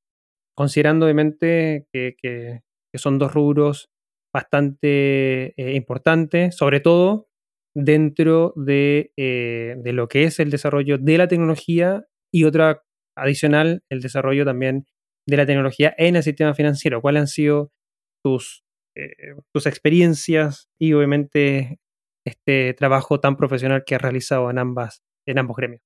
[0.56, 3.90] Considerando obviamente que, que son dos rubros
[4.32, 7.28] bastante eh, importantes, sobre todo
[7.74, 12.82] dentro de, eh, de, lo que es el desarrollo de la tecnología y otra
[13.16, 14.86] adicional, el desarrollo también
[15.26, 17.00] de la tecnología en el sistema financiero.
[17.00, 17.70] ¿Cuáles han sido
[18.24, 18.62] tus,
[18.96, 21.78] eh, tus experiencias y obviamente
[22.26, 25.82] este trabajo tan profesional que has realizado en, ambas, en ambos gremios?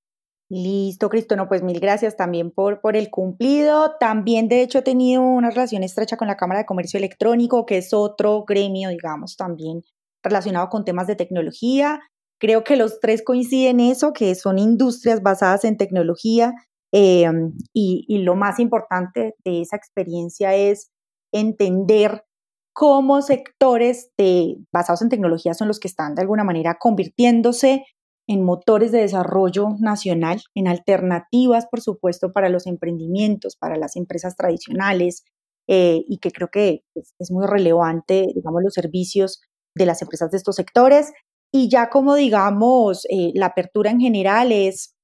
[0.51, 1.37] Listo, Cristo.
[1.37, 3.97] No, pues mil gracias también por, por el cumplido.
[3.99, 7.79] También, de hecho, he tenido una relación estrecha con la Cámara de Comercio Electrónico, que
[7.79, 9.83] es otro gremio, digamos, también
[10.23, 12.01] relacionado con temas de tecnología.
[12.39, 16.53] Creo que los tres coinciden en eso, que son industrias basadas en tecnología.
[16.97, 20.91] Em, y, y lo más importante de esa experiencia es
[21.33, 22.25] entender
[22.73, 27.85] cómo sectores de, basados en tecnología son los que están de alguna manera convirtiéndose
[28.29, 34.37] en motores de desarrollo nacional, en alternativas, por supuesto, para los emprendimientos, para las empresas
[34.37, 35.25] tradicionales,
[35.69, 39.41] eh, y que creo que es, muy relevante, digamos, los servicios
[39.75, 41.13] de las empresas de estos sectores.
[41.53, 44.95] Y ya como, digamos, eh, la apertura en general es,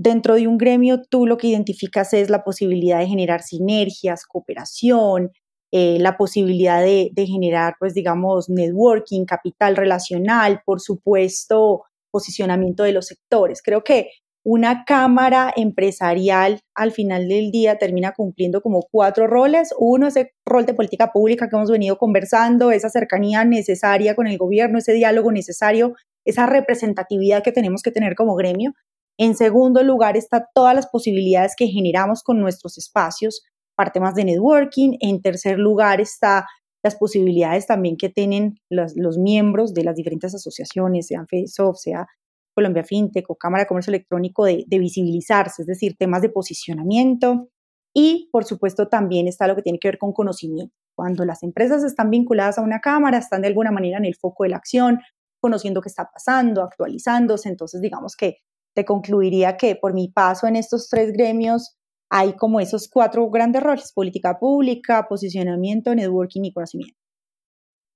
[0.00, 5.30] dentro de un gremio, tú lo que identificas es la posibilidad de generar sinergias, cooperación,
[5.72, 12.92] eh, la posibilidad de, de, generar, pues digamos, networking, capital relacional, por supuesto, posicionamiento de
[12.92, 13.60] los sectores.
[13.62, 14.08] Creo que
[14.42, 19.74] una cámara empresarial al final del día termina cumpliendo como cuatro roles.
[19.78, 24.38] Uno, ese rol de política pública que hemos venido conversando, esa cercanía necesaria con el
[24.38, 25.94] gobierno, ese diálogo necesario,
[26.24, 28.72] esa representatividad que tenemos que tener como gremio.
[29.20, 33.42] En segundo lugar, está todas las posibilidades que generamos con nuestros espacios,
[33.76, 34.96] parte más de networking.
[35.00, 36.46] En tercer lugar, está
[36.82, 42.06] las posibilidades también que tienen los, miembros de las diferentes asociaciones, sean FESOF, sea
[42.54, 47.50] Colombia FinTech o Cámara de Comercio Electrónico, de, de visibilizarse, es decir, temas de posicionamiento.
[47.94, 50.74] Y, por supuesto, también está lo que tiene que ver con conocimiento.
[50.96, 54.44] Cuando las empresas están vinculadas a una cámara, están de alguna manera en el foco
[54.44, 54.98] de la acción,
[55.42, 57.50] conociendo qué está pasando, actualizándose.
[57.50, 58.38] Entonces, digamos que
[58.84, 61.76] concluiría que por mi paso en estos tres gremios
[62.10, 66.98] hay como esos cuatro grandes roles, política pública, posicionamiento, networking y conocimiento.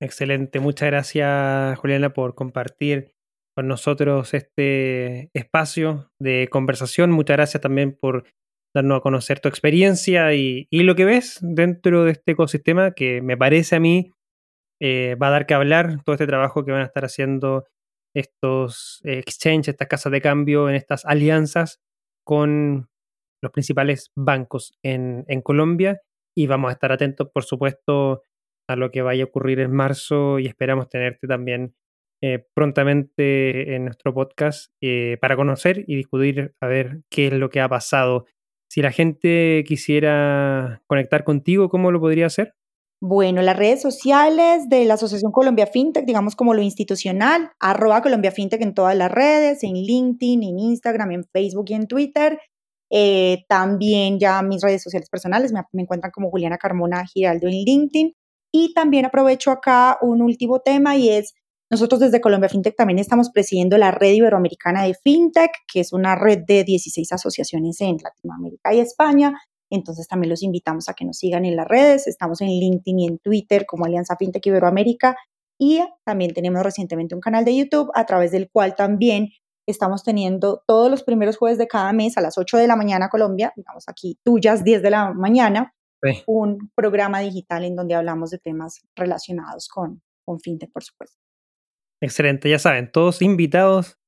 [0.01, 3.15] Excelente, muchas gracias Juliana por compartir
[3.57, 7.11] con nosotros este espacio de conversación.
[7.11, 8.25] Muchas gracias también por
[8.75, 13.37] darnos a conocer tu experiencia y, lo que ves dentro de este ecosistema que me
[13.37, 14.11] parece a mí
[14.83, 17.67] eh, va a dar que hablar todo este trabajo que van a estar haciendo
[18.15, 21.81] estos exchanges, estas casas de cambio, en estas alianzas
[22.25, 22.89] con
[23.43, 26.01] los principales bancos en, en Colombia
[26.37, 28.23] y vamos a estar atentos, por supuesto,
[28.69, 31.75] a lo que vaya a ocurrir en marzo y esperamos tenerte también
[32.23, 37.51] eh, prontamente en nuestro podcast eh, para conocer y discutir a ver qué es lo
[37.51, 38.25] que ha pasado.
[38.71, 42.55] Si la gente quisiera conectar contigo, ¿cómo lo podría hacer?
[43.07, 48.33] Bueno, las redes sociales de la Asociación Colombia FinTech, digamos como lo institucional, arroba Colombia
[48.33, 52.41] FinTech en todas las redes, en LinkedIn, en Instagram, en Facebook y en Twitter.
[52.91, 57.53] Eh, también ya mis redes sociales personales me, me, encuentran como Juliana Carmona Giraldo en
[57.53, 58.15] LinkedIn.
[58.51, 61.35] Y también aprovecho acá un último tema y es,
[61.71, 66.15] nosotros desde Colombia FinTech también estamos presidiendo la red iberoamericana de FinTech, que es una
[66.17, 69.35] red de 16 asociaciones en Latinoamérica y España.
[69.75, 72.07] Entonces también los invitamos a que nos sigan en las redes.
[72.07, 75.17] Estamos en LinkedIn y en Twitter como Alianza FinTech Iberoamérica.
[75.59, 79.31] Y también tenemos recientemente un canal de YouTube a través del cual también
[79.67, 83.09] estamos teniendo todos los primeros jueves de cada mes a las 8 de la mañana
[83.09, 85.75] Colombia, digamos aquí tuyas 10 de la mañana,
[86.27, 91.17] un programa digital en donde hablamos de temas relacionados con, con FinTech, por supuesto.
[92.03, 93.99] Excelente, ya saben, todos invitados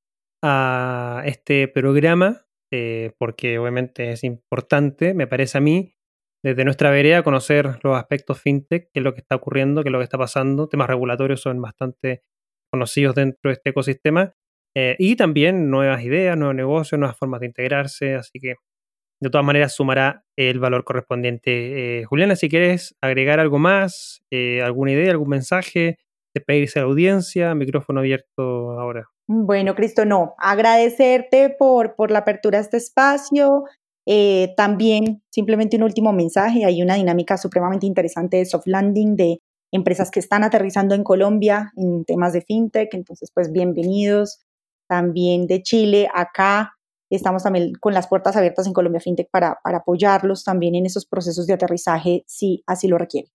[0.43, 5.95] a este programa, eh, porque obviamente es importante, me parece a mí,
[6.43, 9.93] desde nuestra vereda, conocer los aspectos fintech, qué es lo que está ocurriendo, qué es
[9.93, 10.69] lo que está pasando.
[10.69, 12.23] Temas regulatorios son bastante
[12.71, 14.33] conocidos dentro de este ecosistema.
[14.75, 18.15] Eh, y también nuevas ideas, nuevos negocios, nuevas formas de integrarse.
[18.15, 18.55] Así que
[19.21, 22.01] de todas maneras sumará el valor correspondiente.
[22.01, 25.97] Eh, Juliana, si quieres agregar algo más, eh, alguna idea, algún mensaje,
[26.35, 29.09] despedirse a la audiencia, micrófono abierto ahora.
[29.27, 33.65] Bueno, Cristo, no, agradecerte por, por la apertura a este espacio.
[34.05, 39.41] Eh, también simplemente un último mensaje, hay una dinámica supremamente interesante de soft landing de
[39.73, 44.39] empresas que están aterrizando en Colombia en temas de fintech, entonces pues bienvenidos.
[44.87, 46.77] También de Chile, acá
[47.09, 51.05] Estamos también con las puertas abiertas en Colombia FinTech para, para apoyarlos también en esos
[51.05, 53.29] procesos de aterrizaje si así lo requiere.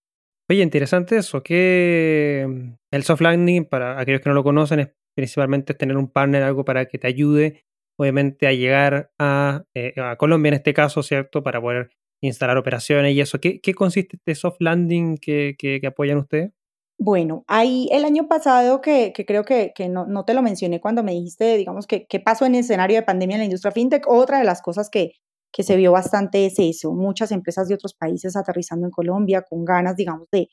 [0.50, 4.88] Oye, interesante eso, que mm, el soft landing, para aquellos que no lo conocen, es
[5.14, 7.64] principalmente tener un partner, algo para que te ayude,
[7.98, 11.42] obviamente, a llegar a, eh, a Colombia en este caso, ¿cierto?
[11.42, 11.90] Para poder
[12.22, 13.38] instalar operaciones y eso.
[13.40, 16.52] ¿Qué, consiste este soft landing que, apoyan ustedes?
[16.98, 21.56] Bueno, ahí el año pasado que, creo que, no, te lo mencioné cuando me dijiste,
[21.56, 24.62] digamos, que pasó en el escenario de pandemia en la industria fintech, otra de las
[24.62, 25.12] cosas que,
[25.52, 29.64] que se vio bastante es eso, muchas empresas de otros países aterrizando en Colombia con
[29.64, 30.48] ganas, digamos, de,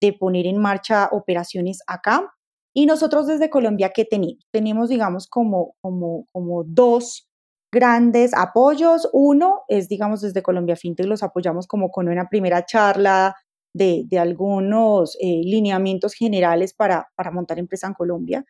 [0.00, 2.32] de poner en marcha operaciones acá.
[2.78, 4.44] Y nosotros desde Colombia, ¿qué tenemos?
[4.52, 7.26] Tenemos, digamos, como, como, como dos
[7.72, 9.08] grandes apoyos.
[9.14, 13.34] Uno es, digamos, desde Colombia Fintech los apoyamos como con una primera charla
[13.72, 18.44] de, algunos eh, lineamientos generales para, para, montar empresa en Colombia.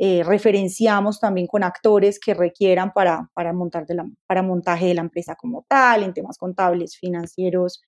[0.00, 4.94] Eh, referenciamos también con actores que requieran para, para, montar de la, para montaje de
[4.94, 7.80] la empresa como tal, en temas contables, financieros,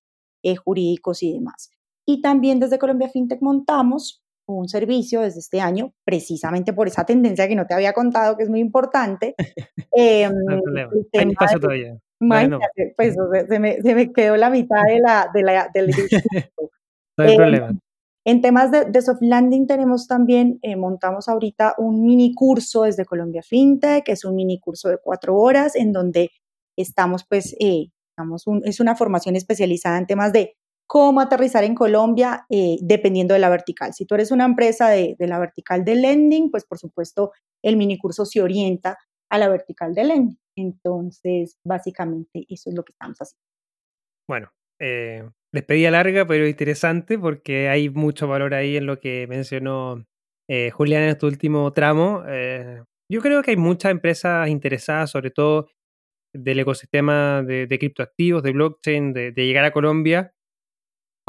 [0.45, 1.73] eh, jurídicos y demás.
[2.07, 4.23] Y también desde Colombia FinTech montamos
[4.57, 8.45] un servicio desde este año, precisamente por esa tendencia que no te había contado, que
[8.45, 9.35] es muy importante.
[9.97, 11.99] Eh, no pasa todavía.
[12.21, 13.17] Imagínate, pues
[13.49, 15.91] se, me, se, me, quedó la mitad de la, de la, del
[17.17, 17.73] hay problema.
[18.25, 23.43] En temas de, soft landing tenemos también, eh, montamos ahorita un mini curso desde Colombia
[23.43, 26.31] FinTech, que es un mini curso de cuatro horas en donde
[26.77, 27.87] estamos pues, eh,
[28.65, 30.57] es una formación especializada en temas de
[30.91, 33.95] cómo aterrizar en Colombia eh, dependiendo de la vertical.
[33.95, 37.31] Si tú eres una empresa de, la vertical de lending, pues por supuesto
[37.63, 38.99] el mini curso se orienta
[39.31, 40.39] a la vertical de lending.
[40.57, 43.47] Entonces, básicamente eso es lo que estamos haciendo.
[44.29, 50.05] Bueno, eh, larga, pero interesante porque hay mucho valor ahí en lo que mencionó
[50.49, 52.25] eh, Julián en este último tramo.
[52.27, 55.69] Eh, yo creo que hay muchas empresas interesadas, sobre todo
[56.35, 60.35] del ecosistema de, criptoactivos, de blockchain, de, llegar a Colombia.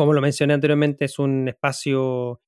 [0.02, 2.42] Como lo mencioné anteriormente, es un espacio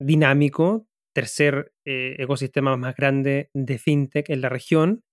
[0.00, 5.04] dinámico, tercer ecosistema más grande de fintech en la región,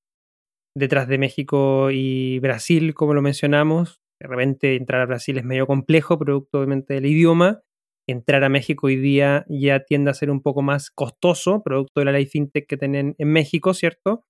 [0.75, 5.67] detrás de México y Brasil, como lo mencionamos, de repente entrar a Brasil es medio
[5.67, 7.61] complejo, producto obviamente del idioma.
[8.07, 12.05] Entrar a México hoy día ya tiende a ser un poco más costoso, producto de
[12.05, 14.25] la ley fintech que tienen en México, ¿cierto?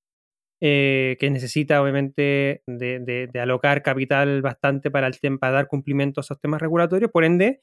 [0.62, 6.40] Eh, que necesita obviamente de, alocar capital bastante para, el para dar cumplimiento a esos
[6.40, 7.12] temas regulatorios.
[7.12, 7.62] Por ende,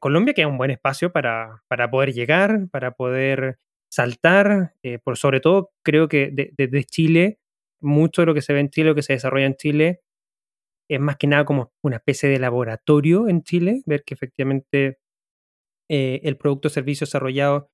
[0.00, 3.58] Colombia queda un buen espacio para, para poder llegar, para poder
[3.90, 4.74] saltar.
[4.82, 7.40] Eh, por sobre todo, creo que desde Chile,
[7.80, 10.00] mucho de lo que se ve en Chile, lo que se desarrolla en Chile,
[10.88, 14.98] es más que nada como una especie de laboratorio en Chile, ver que efectivamente
[15.88, 17.70] eh, el producto o servicio desarrollado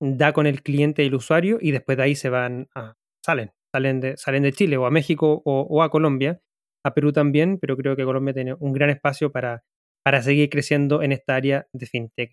[0.00, 2.94] da con el cliente y el usuario y después de ahí se van a,
[3.24, 6.40] salen, salen de, salen de Chile o a México o, a Colombia,
[6.84, 9.62] a Perú también, pero creo que Colombia tiene un gran espacio para,
[10.04, 12.32] para seguir creciendo en esta área de fintech.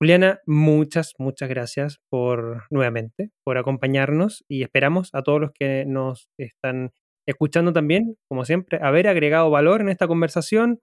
[0.00, 6.28] Juliana, muchas, muchas gracias por nuevamente, por acompañarnos y esperamos a todos los que nos
[6.38, 6.90] están
[7.24, 10.80] escuchando también, como siempre, haber agregado valor en esta conversación.